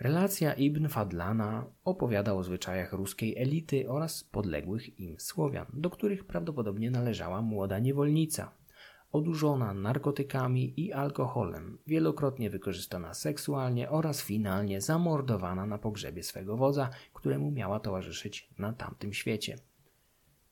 Relacja 0.00 0.54
Ibn 0.54 0.88
Fadlana 0.88 1.66
opowiada 1.84 2.34
o 2.34 2.42
zwyczajach 2.42 2.92
ruskiej 2.92 3.38
elity 3.38 3.90
oraz 3.90 4.24
podległych 4.24 5.00
im 5.00 5.20
Słowian, 5.20 5.66
do 5.72 5.90
których 5.90 6.24
prawdopodobnie 6.24 6.90
należała 6.90 7.42
młoda 7.42 7.78
niewolnica, 7.78 8.57
odurzona 9.12 9.74
narkotykami 9.74 10.80
i 10.80 10.92
alkoholem, 10.92 11.78
wielokrotnie 11.86 12.50
wykorzystana 12.50 13.14
seksualnie 13.14 13.90
oraz 13.90 14.22
finalnie 14.22 14.80
zamordowana 14.80 15.66
na 15.66 15.78
pogrzebie 15.78 16.22
swego 16.22 16.56
wodza, 16.56 16.90
któremu 17.14 17.50
miała 17.50 17.80
towarzyszyć 17.80 18.48
na 18.58 18.72
tamtym 18.72 19.12
świecie. 19.12 19.58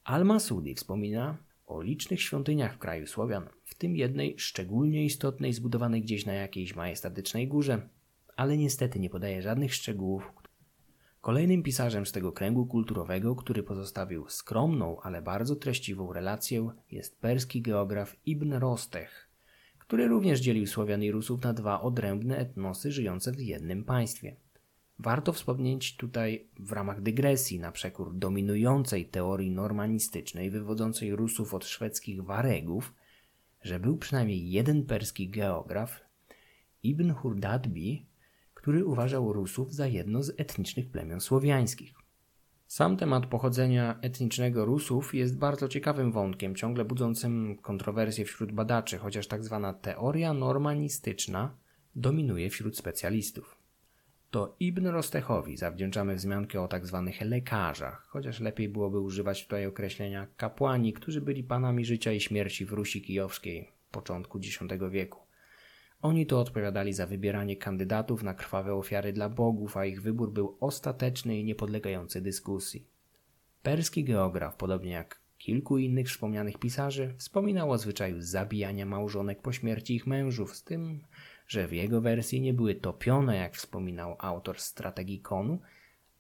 Al-Masudi 0.05 0.75
wspomina 0.75 1.37
o 1.67 1.83
licznych 1.83 2.23
świątyniach 2.23 2.75
w 2.75 2.79
kraju 2.79 3.07
Słowian, 3.07 3.49
w 3.65 3.75
tym 3.75 3.97
jednej 3.97 4.39
szczególnie 4.39 5.05
istotnej 5.05 5.53
zbudowanej 5.53 6.03
gdzieś 6.03 6.27
na 6.27 6.33
jakiejś 6.33 6.77
majestatycznej 6.77 7.49
górze, 7.49 7.89
ale 8.37 8.57
niestety 8.57 9.01
nie 9.01 9.11
podaje 9.11 9.43
żadnych 9.43 9.75
szczegółów, 9.75 10.33
Kolejnym 11.27 11.63
pisarzem 11.63 12.07
z 12.07 12.13
tego 12.13 12.33
kręgu 12.33 12.67
kulturowego, 12.67 13.37
który 13.37 13.63
pozostawił 13.63 14.29
skromną, 14.29 15.01
ale 15.01 15.23
bardzo 15.23 15.57
treściwą 15.57 16.13
relację, 16.13 16.71
jest 16.91 17.21
perski 17.21 17.63
geograf 17.63 18.17
Ibn 18.27 18.53
Rostech, 18.53 19.31
który 19.79 20.09
również 20.09 20.41
dzielił 20.41 20.67
Słowian 20.67 21.03
i 21.03 21.11
Rusów 21.11 21.43
na 21.43 21.53
dwa 21.53 21.81
odrębne 21.81 22.37
etnosy 22.37 22.93
żyjące 22.93 23.33
w 23.33 23.41
jednym 23.41 23.85
państwie. 23.85 24.37
Warto 24.99 25.33
wspomnieć 25.33 25.97
tutaj 25.97 26.47
w 26.59 26.73
ramach 26.73 27.03
dygresji 27.03 27.61
na 27.61 27.73
przekór 27.73 28.15
dominującej 28.15 29.07
teorii 29.07 29.51
normanistycznej 29.51 30.51
wywodzącej 30.51 31.17
Rusów 31.17 31.55
od 31.55 31.65
szwedzkich 31.65 32.25
Waregów, 32.25 32.95
że 33.63 33.81
był 33.81 33.97
przynajmniej 33.97 34.51
jeden 34.51 34.85
perski 34.85 35.29
geograf, 35.29 36.01
Ibn 36.83 37.11
Hurdadbi, 37.11 38.07
który 38.67 38.85
uważał 38.85 39.33
Rusów 39.33 39.75
za 39.75 39.87
jedno 39.87 40.23
z 40.23 40.41
etnicznych 40.41 40.91
plemion 40.91 41.21
słowiańskich. 41.21 41.95
Sam 42.67 42.97
temat 42.97 43.27
pochodzenia 43.27 43.99
etnicznego 44.03 44.65
Rusów 44.65 45.15
jest 45.15 45.39
bardzo 45.39 45.69
ciekawym 45.69 46.13
wątkiem, 46.13 46.55
ciągle 46.55 46.85
budzącym 46.85 47.57
kontrowersje 47.63 48.25
wśród 48.25 48.53
badaczy, 48.53 48.99
chociaż 48.99 49.27
tak 49.27 49.45
zwana 49.45 49.75
teoria 49.75 50.33
normanistyczna 50.33 51.57
dominuje 51.97 52.51
wśród 52.51 52.79
specjalistów. 52.79 53.57
To 54.31 54.57
Ibn 54.61 54.87
Rostechowi 54.87 55.57
zawdzięczamy 55.57 56.15
wzmiankę 56.15 56.63
o 56.63 56.69
tak 56.69 56.87
zwanych 56.87 57.21
lekarzach, 57.21 58.07
chociaż 58.09 58.41
lepiej 58.41 58.69
byłoby 58.69 59.01
używać 59.01 59.43
tutaj 59.43 59.67
określenia 59.67 60.27
kapłani, 60.37 60.93
którzy 60.93 61.21
byli 61.21 61.45
panami 61.45 61.85
życia 61.85 62.13
i 62.13 62.21
śmierci 62.21 62.65
w 62.65 62.73
Rusi 62.73 63.03
Kijowskiej 63.03 63.69
początku 63.91 64.39
X 64.39 64.59
wieku. 64.91 65.26
Oni 66.03 66.27
to 66.27 66.41
odpowiadali 66.41 66.93
za 66.93 67.07
wybieranie 67.07 67.57
kandydatów 67.57 68.23
na 68.23 68.35
krwawe 68.35 68.75
ofiary 68.75 69.13
dla 69.13 69.29
bogów, 69.29 69.77
a 69.77 69.85
ich 69.85 70.03
wybór 70.03 70.33
był 70.33 70.57
ostateczny 70.61 71.39
i 71.39 71.45
niepodlegający 71.45 72.21
dyskusji. 72.21 72.87
Perski 73.63 74.05
geograf, 74.05 74.57
podobnie 74.57 74.91
jak 74.91 75.21
kilku 75.39 75.79
innych 75.79 76.09
wspomnianych 76.09 76.59
pisarzy, 76.59 77.15
wspominał 77.19 77.71
o 77.71 77.79
zwyczaju 77.79 78.17
zabijania 78.21 78.87
małżonek 78.87 79.43
po 79.43 79.53
śmierci 79.53 79.95
ich 79.95 80.07
mężów, 80.07 80.57
z 80.57 80.65
tym, 80.65 81.01
że 81.49 81.69
w 81.69 81.73
jego 81.73 82.01
wersji 82.01 82.41
nie 82.41 82.55
były 82.55 82.75
topione, 82.75 83.37
jak 83.37 83.55
wspominał 83.55 84.17
autor 84.19 84.61
strategii 84.61 85.21
konu, 85.21 85.61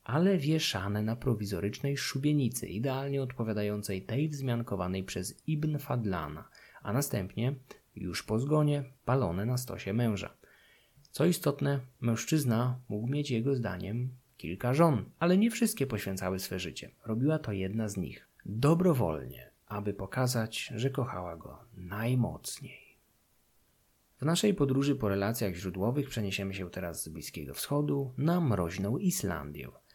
ale 0.05 0.39
wieszane 0.39 1.03
na 1.03 1.17
prowizorycznej 1.17 1.97
szubienicy, 1.97 2.67
idealnie 2.67 3.23
odpowiadającej 3.23 4.03
tej 4.03 4.29
wzmiankowanej 4.29 5.05
przez 5.05 5.43
Ibn 5.47 5.79
Fadlana, 5.79 6.49
a 6.83 6.93
następnie 6.93 7.55
już 7.97 8.23
po 8.23 8.39
zgonie 8.39 8.85
palone 9.05 9.47
na 9.47 9.59
stosie 9.59 9.93
męża. 9.93 10.37
Co 11.11 11.25
istotne, 11.25 11.81
mężczyzna 12.01 12.81
mógł 12.89 13.07
mieć 13.07 13.31
jego 13.31 13.55
zdaniem 13.55 14.11
kilka 14.37 14.75
żon, 14.75 15.05
ale 15.19 15.39
nie 15.39 15.51
wszystkie 15.51 15.87
poświęcały 15.87 16.39
swe 16.39 16.59
życie. 16.59 16.91
Robiła 17.05 17.39
to 17.39 17.53
jedna 17.53 17.89
z 17.89 17.97
nich, 17.97 18.29
dobrowolnie, 18.47 19.51
aby 19.67 19.95
pokazać, 19.95 20.73
że 20.77 20.91
kochała 20.91 21.37
go 21.37 21.59
najmocniej. 21.77 22.87
W 24.21 24.25
naszej 24.25 24.55
podróży 24.55 24.97
po 24.97 25.09
relacjach 25.09 25.55
źródłowych 25.55 26.09
przeniesiemy 26.09 26.55
się 26.55 26.71
teraz 26.71 27.03
z 27.03 27.09
Bliskiego 27.09 27.55
Wschodu 27.55 28.15
na 28.19 28.41
mroźną 28.41 28.99
Islandię– 28.99 29.69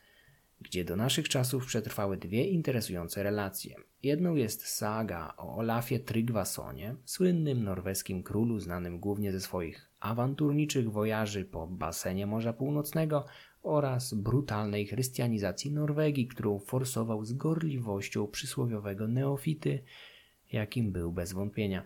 gdzie 0.61 0.85
do 0.85 0.95
naszych 0.95 1.29
czasów 1.29 1.65
przetrwały 1.65 2.17
dwie 2.17 2.45
interesujące 2.45 3.23
relacje. 3.23 3.75
Jedną 4.03 4.35
jest 4.35 4.67
saga 4.67 5.33
o 5.37 5.57
Olafie 5.57 5.99
Tryggvasonie, 5.99 6.95
słynnym 7.05 7.63
norweskim 7.63 8.23
królu 8.23 8.59
znanym 8.59 8.99
głównie 8.99 9.31
ze 9.31 9.41
swoich 9.41 9.91
awanturniczych 9.99 10.91
wojaży 10.91 11.45
po 11.45 11.67
basenie 11.67 12.27
Morza 12.27 12.53
Północnego 12.53 13.25
oraz 13.63 14.13
brutalnej 14.13 14.87
chrystianizacji 14.87 15.71
Norwegii, 15.71 16.27
którą 16.27 16.59
forsował 16.59 17.25
z 17.25 17.33
gorliwością 17.33 18.27
przysłowiowego 18.27 19.07
neofity, 19.07 19.83
jakim 20.51 20.91
był 20.91 21.11
bez 21.11 21.33
wątpienia. 21.33 21.85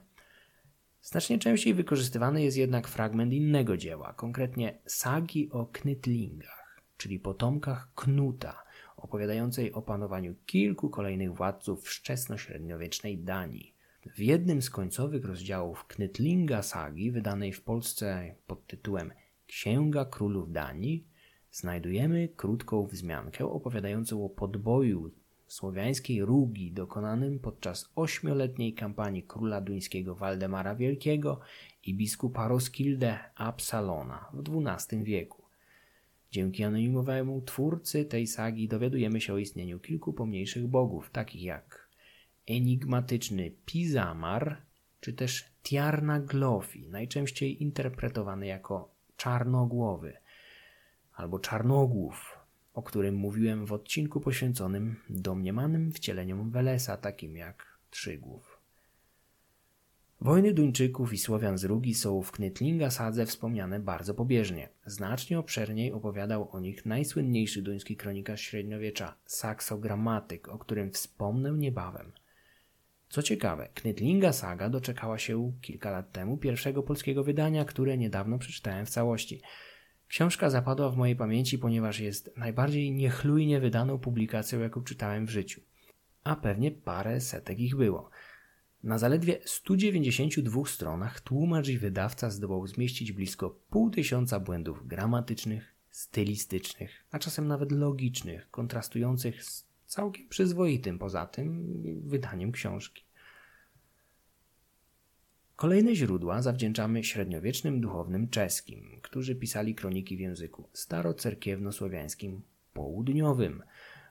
Znacznie 1.02 1.40
częściej 1.40 1.74
wykorzystywany 1.74 2.44
jest 2.44 2.58
jednak 2.58 2.88
fragment 2.88 3.34
innego 3.34 3.78
dzieła, 3.78 4.14
konkretnie 4.14 4.80
sagi 4.86 5.50
o 5.52 5.66
Knytlingach. 5.66 6.82
czyli 6.98 7.20
potomkach 7.20 7.90
Knuta, 7.96 8.65
opowiadającej 9.06 9.74
o 9.74 9.82
panowaniu 9.82 10.36
kilku 10.46 10.90
kolejnych 10.90 11.34
władców 11.34 11.88
wczesnośredniowiecznej 11.88 13.18
Danii. 13.18 13.74
W 14.16 14.20
jednym 14.20 14.62
z 14.62 14.70
końcowych 14.70 15.26
rozdziałów 15.26 15.86
Knytlinga 15.88 16.62
sagi, 16.62 17.12
wydanej 17.12 17.54
w 17.54 17.62
Polsce 17.62 18.36
pod 18.48 18.68
tytułem 18.68 19.12
Księga 19.48 20.06
Królów 20.06 20.52
Danii, 20.52 21.08
znajdujemy 21.52 22.30
krótką 22.36 22.88
wzmiankę 22.88 23.46
opowiadającą 23.46 24.26
o 24.26 24.30
podboju 24.30 25.12
słowiańskiej 25.48 26.26
Rugi 26.26 26.72
dokonanym 26.72 27.40
podczas 27.40 27.92
ośmioletniej 27.96 28.74
kampanii 28.74 29.24
króla 29.24 29.62
duńskiego 29.62 30.16
Waldemara 30.16 30.76
Wielkiego 30.76 31.40
i 31.84 31.94
biskupa 31.94 32.48
Roskilde 32.48 33.20
Absalona 33.36 34.30
w 34.34 34.66
XII 34.68 35.04
wieku. 35.04 35.45
Dzięki 36.32 36.64
anonimowemu 36.64 37.42
twórcy 37.42 38.06
tej 38.06 38.28
sagi 38.28 38.68
dowiadujemy 38.68 39.22
się 39.22 39.34
o 39.34 39.38
istnieniu 39.38 39.80
kilku 39.80 40.14
pomniejszych 40.14 40.68
bogów, 40.68 41.10
takich 41.12 41.44
jak 41.44 41.90
enigmatyczny 42.48 43.52
Pizamar, 43.66 44.62
czy 45.00 45.14
też 45.14 45.46
Tiarna 45.64 46.20
Glofi, 46.20 46.88
najczęściej 46.90 47.64
interpretowany 47.64 48.48
jako 48.48 48.92
czarnogłowy 49.18 50.14
albo 51.14 51.40
czarnogłów, 51.40 52.40
o 52.74 52.84
którym 52.84 53.16
mówiłem 53.16 53.66
w 53.66 53.74
odcinku 53.74 54.20
poświęconym 54.20 54.96
domniemanym 55.10 55.92
wcieleniom 55.92 56.52
Welesa, 56.52 56.98
takim 56.98 57.38
jak 57.38 57.80
Trzygłów. 57.90 58.55
Wojny 60.26 60.54
Duńczyków 60.54 61.14
i 61.14 61.18
Słowian 61.18 61.58
z 61.58 61.64
Rugi 61.64 61.94
są 61.94 62.22
w 62.22 62.32
Knytlinga 62.32 62.90
Sadze 62.90 63.26
wspomniane 63.26 63.80
bardzo 63.80 64.14
pobieżnie. 64.14 64.70
Znacznie 64.86 65.40
obszerniej 65.40 65.92
opowiadał 65.94 66.50
o 66.52 66.60
nich 66.60 66.86
najsłynniejszy 66.86 67.62
duński 67.62 67.96
kronikarz 67.96 68.42
średniowiecza, 68.42 69.16
Saxo 69.26 69.78
Grammatyk, 69.78 70.50
o 70.50 70.58
którym 70.58 70.92
wspomnę 70.92 71.52
niebawem. 71.52 72.12
Co 73.10 73.24
ciekawe, 73.24 73.70
Knytlinga 73.74 74.34
Saga 74.34 74.70
doczekała 74.70 75.18
się 75.18 75.52
kilka 75.62 75.92
lat 75.92 76.12
temu 76.12 76.38
pierwszego 76.38 76.84
polskiego 76.84 77.24
wydania, 77.24 77.66
które 77.66 77.98
niedawno 77.98 78.38
przeczytałem 78.38 78.86
w 78.86 78.90
całości. 78.90 79.42
Książka 80.08 80.50
zapadła 80.50 80.90
w 80.90 80.98
mojej 80.98 81.16
pamięci, 81.16 81.58
ponieważ 81.58 82.00
jest 82.00 82.38
najbardziej 82.38 82.92
niechlujnie 82.92 83.60
wydaną 83.60 84.00
publikacją, 84.00 84.60
jaką 84.60 84.84
czytałem 84.84 85.26
w 85.26 85.30
życiu. 85.30 85.62
A 86.24 86.36
pewnie 86.36 86.72
parę 86.72 87.22
setek 87.22 87.60
ich 87.60 87.76
było– 87.76 88.10
na 88.86 88.98
zaledwie 88.98 89.40
192 89.46 90.66
stronach 90.66 91.22
tłumacz 91.22 91.68
i 91.68 91.78
wydawca 91.78 92.30
zdołał 92.30 92.68
zmieścić 92.68 93.12
blisko 93.12 93.50
pół 93.70 93.90
tysiąca 93.90 94.40
błędów 94.40 94.88
gramatycznych, 94.88 95.76
stylistycznych, 95.92 97.06
a 97.12 97.20
czasem 97.20 97.48
nawet 97.48 97.72
logicznych, 97.72 98.52
kontrastujących 98.52 99.44
z 99.44 99.66
całkiem 99.86 100.28
przyzwoitym 100.28 101.00
poza 101.00 101.26
tym 101.26 101.82
wydaniem 102.08 102.52
książki. 102.52 103.04
Kolejne 105.56 105.96
źródła 105.96 106.42
zawdzięczamy 106.42 107.04
średniowiecznym 107.04 107.82
duchownym 107.82 108.30
czeskim, 108.30 109.00
którzy 109.02 109.36
pisali 109.36 109.76
kroniki 109.76 110.18
w 110.18 110.20
języku 110.20 110.70
starocerkiewno-słowiańskim 110.74 112.42
południowym 112.74 113.64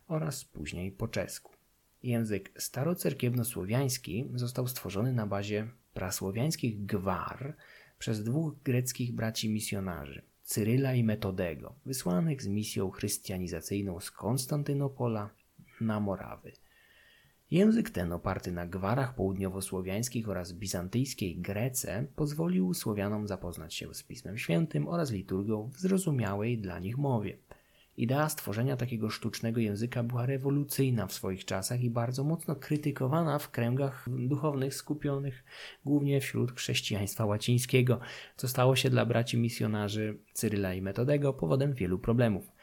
oraz 0.08 0.44
później 0.44 0.92
po 0.92 1.08
czesku. 1.08 1.54
Język 2.05 2.53
starocerkiewno-słowiański 2.59 4.31
został 4.35 4.69
stworzony 4.69 5.12
na 5.12 5.27
bazie 5.27 5.69
prasłowiańskich 5.95 6.87
gwar 6.87 7.57
przez 7.99 8.25
dwóch 8.25 8.62
greckich 8.62 9.14
braci 9.14 9.51
misjonarzy, 9.51 10.23
Cyryla 10.43 10.95
i 10.95 11.05
Metodego, 11.05 11.75
wysłanych 11.87 12.43
z 12.43 12.47
misją 12.47 12.90
chrystianizacyjną 12.90 14.01
z 14.01 14.11
Konstantynopola 14.11 15.31
na 15.81 16.01
Morawy. 16.01 16.53
Język 17.51 17.90
ten, 17.90 18.12
oparty 18.12 18.53
na 18.53 18.67
gwarach 18.67 19.14
południowosłowiańskich 19.14 20.29
oraz 20.29 20.53
bizantyjskiej 20.53 21.37
Grece, 21.37 22.07
pozwolił 22.17 22.75
Słowianom 22.75 23.27
zapoznać 23.27 23.75
się 23.75 23.95
z 23.95 24.03
Pismem 24.03 24.38
Świętym 24.38 24.88
oraz 24.88 25.11
liturgią 25.11 25.71
w 25.75 25.81
zrozumiałej 25.81 26.59
dla 26.59 26.79
nich 26.79 26.99
mowie– 26.99 27.38
Idea 27.96 28.28
stworzenia 28.28 28.76
takiego 28.76 29.11
sztucznego 29.11 29.61
języka 29.61 30.02
była 30.02 30.26
rewolucyjna 30.26 31.07
w 31.07 31.12
swoich 31.12 31.44
czasach 31.44 31.80
i 31.80 31.90
bardzo 31.90 32.24
mocno 32.24 32.57
krytykowana 32.57 33.38
w 33.38 33.50
kręgach 33.50 34.07
duchownych 34.09 34.74
skupionych 34.74 35.44
głównie 35.85 36.20
wśród 36.20 36.52
chrześcijaństwa 36.52 37.24
łacińskiego, 37.24 38.00
co 38.37 38.48
stało 38.48 38.76
się 38.76 38.90
dla 38.90 39.07
braci 39.07 39.38
misjonarzy 39.38 40.18
Cyryla 40.33 40.74
i 40.74 40.83
Metodego 40.83 41.33
powodem 41.33 41.74
wielu 41.74 41.98
problemów. 41.98 42.54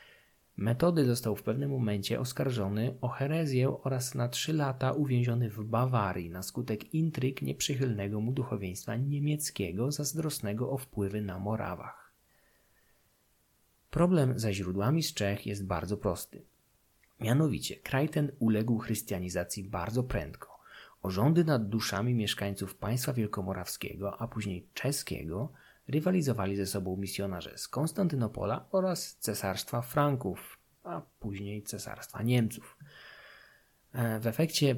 Metody 0.58 1.06
został 1.06 1.36
w 1.36 1.44
pewnym 1.44 1.70
momencie 1.70 2.20
oskarżony 2.20 2.98
o 3.02 3.08
herezję 3.08 3.78
oraz 3.84 4.16
na 4.16 4.28
trzy 4.28 4.54
lata 4.54 4.92
uwięziony 4.92 5.50
w 5.50 5.64
Bawarii 5.64 6.30
na 6.30 6.44
skutek 6.44 6.94
intryg 6.94 7.42
nieprzychylnego 7.42 8.22
mu 8.22 8.32
duchowieństwa 8.32 8.96
niemieckiego 8.96 9.92
zazdrosnego 9.92 10.72
o 10.72 10.78
wpływy 10.78 11.22
na 11.22 11.40
Morawach. 11.40 12.01
Problem 13.92 14.40
ze 14.40 14.54
źródłami 14.54 15.04
z 15.04 15.14
Czech 15.14 15.46
jest 15.46 15.66
bardzo 15.66 15.98
prosty. 15.98 16.42
Mianowicie, 17.20 17.76
kraj 17.76 18.10
ten 18.10 18.32
uległ 18.40 18.78
chrystianizacji 18.78 19.64
bardzo 19.64 20.04
prędko. 20.04 20.60
O 21.04 21.10
rządy 21.10 21.44
nad 21.44 21.70
duszami 21.70 22.14
mieszkańców 22.14 22.76
państwa 22.76 23.14
wielkomorawskiego, 23.14 24.22
a 24.22 24.28
później 24.28 24.68
czeskiego, 24.74 25.52
rywalizowali 25.88 26.56
ze 26.56 26.66
sobą 26.66 26.98
misjonarze 26.98 27.58
z 27.58 27.68
Konstantynopola 27.68 28.66
oraz 28.72 29.16
cesarstwa 29.16 29.82
Franków, 29.82 30.60
a 30.84 31.02
później 31.20 31.64
cesarstwa 31.64 32.24
Niemców. 32.24 32.78
E, 33.94 34.20
w 34.20 34.28
efekcie 34.28 34.76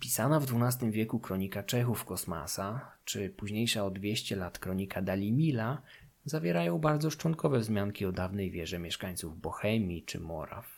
pisana 0.00 0.40
w 0.40 0.46
XII 0.52 0.90
wieku 0.90 1.20
kronika 1.20 1.62
Czechów 1.62 2.04
Kosmasa, 2.04 2.92
czy 3.04 3.30
późniejsza 3.30 3.84
o 3.84 3.90
200 3.90 4.36
lat 4.36 4.58
kronika 4.58 5.02
Dalimila 5.02 5.82
zawierają 6.26 6.78
bardzo 6.78 7.10
szczątkowe 7.10 7.58
wzmianki 7.58 8.06
o 8.06 8.12
dawnej 8.12 8.50
wierze 8.50 8.78
mieszkańców 8.78 9.40
Bohemii 9.40 10.02
czy 10.02 10.20
Moraw. 10.20 10.76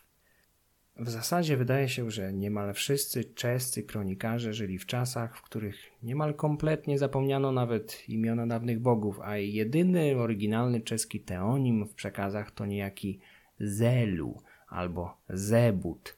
W 0.97 1.11
zasadzie 1.11 1.57
wydaje 1.57 1.89
się, 1.89 2.11
że 2.11 2.33
niemal 2.33 2.75
wszyscy 2.75 3.25
czescy 3.25 3.83
kronikarze 3.83 4.55
żyli 4.55 4.79
w 4.79 4.87
czasach, 4.87 5.37
w 5.37 5.43
których 5.43 5.77
niemal 6.03 6.35
kompletnie 6.35 6.99
zapomniano 6.99 7.53
nawet 7.53 8.09
imiona 8.09 8.47
dawnych 8.47 8.81
bogów, 8.81 9.21
a 9.21 9.37
jedyny 9.37 10.17
oryginalny 10.17 10.81
czeski 10.81 11.21
teonim 11.21 11.87
w 11.87 11.95
przekazach 11.95 12.51
to 12.51 12.67
niejaki 12.67 13.21
Zelu 13.61 14.43
albo 14.69 15.17
Zebut, 15.29 16.17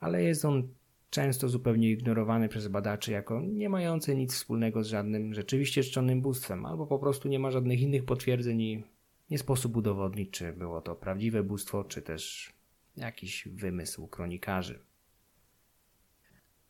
ale 0.00 0.22
jest 0.22 0.44
on 0.44 0.68
często 1.10 1.48
zupełnie 1.48 1.90
ignorowany 1.90 2.48
przez 2.48 2.68
badaczy 2.68 3.12
jako 3.12 3.40
nie 3.40 3.68
mający 3.68 4.16
nic 4.16 4.34
wspólnego 4.34 4.84
z 4.84 4.86
żadnym 4.86 5.34
rzeczywiście 5.34 5.82
czczonym 5.82 6.20
bóstwem, 6.20 6.66
albo 6.66 6.86
po 6.86 6.98
prostu 6.98 7.28
nie 7.28 7.38
ma 7.38 7.50
żadnych 7.50 7.80
innych 7.80 8.04
potwierdzeń 8.04 8.60
i 8.60 8.84
nie 9.30 9.38
sposób 9.38 9.76
udowodnić, 9.76 10.30
czy 10.30 10.52
było 10.52 10.80
to 10.80 10.94
prawdziwe 10.94 11.42
bóstwo, 11.42 11.84
czy 11.84 12.02
też 12.02 12.52
jakiś 12.96 13.48
wymysł 13.48 14.06
kronikarzy. 14.06 14.78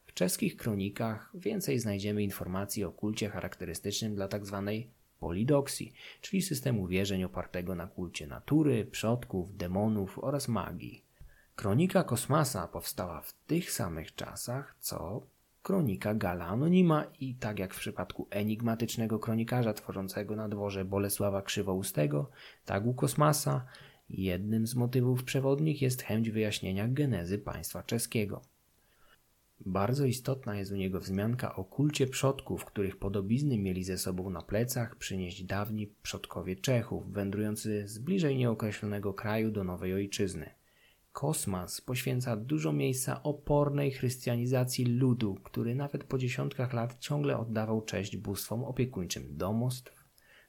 W 0.07 0.15
czeskich 0.15 0.57
kronikach 0.57 1.31
więcej 1.35 1.79
znajdziemy 1.79 2.23
informacji 2.23 2.85
o 2.85 2.93
kulcie 2.93 3.29
charakterystycznym 3.29 4.15
dla 4.15 4.29
tzw. 4.29 4.63
Tak 4.67 4.99
polidoksji, 5.21 5.93
czyli 6.21 6.43
systemu 6.43 6.87
wierzeń 6.87 7.25
opartego 7.25 7.75
na 7.75 7.87
kulcie 7.87 8.27
natury, 8.27 8.85
przodków, 8.85 9.57
demonów 9.57 10.19
oraz 10.19 10.49
magii. 10.49 11.08
Kronika 11.59 12.05
Kosmasa 12.05 12.69
powstała 12.69 13.21
w 13.21 13.33
tych 13.33 13.71
samych 13.71 14.15
czasach, 14.15 14.77
co 14.81 15.27
kronika 15.63 16.15
Gala 16.15 16.47
Anonima 16.47 17.05
i 17.21 17.35
tak 17.35 17.59
jak 17.59 17.75
w 17.75 17.79
przypadku 17.79 18.27
enigmatycznego 18.31 19.19
kronikarza 19.19 19.75
tworzącego 19.75 20.37
na 20.37 20.49
dworze 20.49 20.85
Bolesława 20.85 21.43
Krzywoustego, 21.43 22.31
tak 22.65 22.87
u 22.87 22.95
Kosmasa 22.95 23.67
jednym 24.09 24.67
z 24.67 24.75
motywów 24.75 25.25
przewodnich 25.25 25.83
jest 25.83 26.03
chęć 26.03 26.31
wyjaśnienia 26.31 26.89
genezy 26.89 27.39
państwa 27.39 27.83
czeskiego. 27.83 28.43
Bardzo 29.67 30.05
istotna 30.05 30.59
jest 30.59 30.73
u 30.73 30.77
niego 30.77 31.01
wzmianka 31.01 31.57
o 31.57 31.65
kulcie 31.65 32.07
przodków, 32.07 32.65
których 32.65 32.99
podobizny 32.99 33.59
mieli 33.59 33.85
ze 33.85 33.99
sobą 33.99 34.31
na 34.31 34.43
plecach 34.43 34.97
przynieść 34.97 35.45
dawni 35.45 35.93
przodkowie 36.03 36.57
Czechów, 36.57 37.13
wędrujący 37.13 37.89
z 37.89 37.99
bliżej 37.99 38.37
nieokreślonego 38.37 39.15
kraju 39.15 39.51
do 39.51 39.65
nowej 39.65 39.95
ojczyzny. 39.95 40.58
Kosmas 41.19 41.81
poświęca 41.81 42.37
dużo 42.37 42.73
miejsca 42.73 43.23
opornej 43.23 43.91
chrystianizacji 43.91 44.85
ludu, 44.85 45.35
który 45.35 45.75
nawet 45.75 46.05
po 46.05 46.19
dziesiątkach 46.19 46.73
lat 46.73 46.99
ciągle 46.99 47.39
oddawał 47.39 47.83
cześć 47.83 48.17
bóstwom 48.17 48.65
opiekuńczym 48.65 49.37
domostw, 49.37 50.05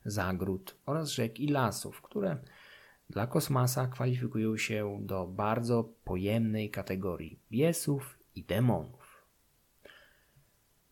zagród 0.06 0.76
oraz 0.86 1.10
rzek 1.10 1.40
i 1.40 1.48
lasów, 1.48 2.02
które 2.02 2.38
dla 3.10 3.28
kosmasa 3.28 3.88
kwalifikują 3.88 4.58
się 4.58 5.00
do 5.02 5.28
bardzo 5.28 5.84
pojemnej 6.04 6.70
kategorii 6.70 7.40
biesów 7.52 8.20
i 8.36 8.44
demonów. 8.44 8.99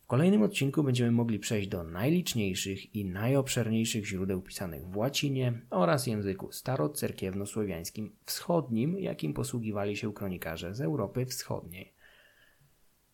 W 0.08 0.10
kolejnym 0.10 0.42
odcinku 0.42 0.84
będziemy 0.84 1.12
mogli 1.12 1.40
przejść 1.40 1.68
do 1.68 1.84
najliczniejszych 1.84 2.96
i 2.96 3.06
najobszerniejszych 3.06 4.06
źródeł 4.06 4.42
pisanych 4.42 4.88
w 4.88 4.98
łacinie 4.98 5.62
oraz 5.70 6.08
języku 6.08 6.52
starocerkiewno-słowiańskim 6.52 8.10
wschodnim, 8.26 9.00
jakim 9.00 9.34
posługiwali 9.34 9.98
się 9.98 10.14
kronikarze 10.14 10.76
z 10.76 10.82
Europy 10.82 11.26
Wschodniej. 11.26 11.94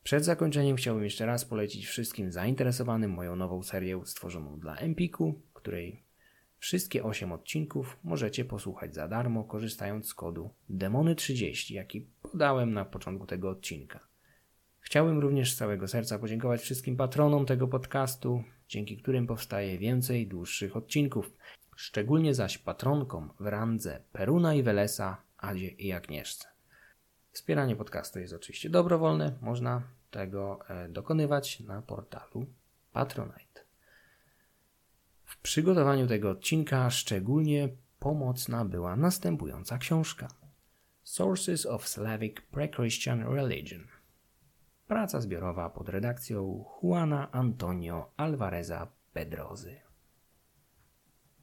Przed 0.04 0.26
zakończeniem 0.26 0.76
chciałbym 0.76 1.04
jeszcze 1.04 1.26
raz 1.26 1.46
polecić 1.46 1.86
wszystkim 1.86 2.32
zainteresowanym 2.32 3.12
moją 3.12 3.36
nową 3.36 3.64
serią 3.64 4.06
stworzoną 4.06 4.60
dla 4.60 4.76
Empiku, 4.76 5.42
której 5.54 6.04
wszystkie 6.58 7.04
8 7.04 7.32
odcinków 7.32 7.98
możecie 8.04 8.46
posłuchać 8.46 8.96
za 8.96 9.08
darmo, 9.08 9.44
korzystając 9.44 10.08
z 10.08 10.14
kodu 10.14 10.50
Demony30, 10.70 11.74
jaki 11.74 12.02
podałem 12.02 12.74
na 12.74 12.86
początku 12.86 13.26
tego 13.28 13.50
odcinka. 13.50 14.13
Chciałbym 14.84 15.20
również 15.20 15.54
z 15.54 15.58
całego 15.58 15.88
serca 15.88 16.20
podziękować 16.20 16.62
wszystkim 16.62 16.98
patronom 16.98 17.46
tego 17.46 17.68
podcastu, 17.68 18.44
dzięki 18.68 18.98
którym 18.98 19.28
powstaje 19.28 19.78
więcej 19.78 20.28
dłuższych 20.28 20.78
odcinków, 20.78 21.34
szczególnie 21.76 22.34
zaś 22.36 22.58
patronkom 22.58 23.34
w 23.40 23.46
randze 23.46 24.02
Peruna 24.12 24.54
i 24.54 24.64
Welesa, 24.64 25.18
Adzie 25.38 25.68
i 25.68 25.92
Agnieszce. 25.92 26.48
Wspieranie 27.32 27.76
podcastu 27.76 28.20
jest 28.20 28.34
oczywiście 28.34 28.70
dobrowolne, 28.70 29.38
można 29.42 29.82
tego 30.12 30.60
e, 30.70 30.90
dokonywać 30.90 31.60
na 31.60 31.82
portalu 31.82 32.46
Patronite. 32.94 33.62
W 35.26 35.38
przygotowaniu 35.38 36.08
tego 36.08 36.30
odcinka 36.30 36.90
szczególnie 36.90 37.70
pomocna 38.00 38.66
była 38.66 38.96
następująca 38.96 39.78
książka: 39.78 40.28
Sources 41.04 41.66
of 41.66 41.88
Slavic 41.88 42.36
Pre-Christian 42.52 43.34
Religion. 43.34 43.93
Praca 44.88 45.22
zbiorowa 45.22 45.70
pod 45.70 45.90
redakcją 45.90 46.64
Juana 46.82 47.32
Antonio 47.32 48.12
Alvareza 48.18 48.88
Pedrozy. 49.14 49.93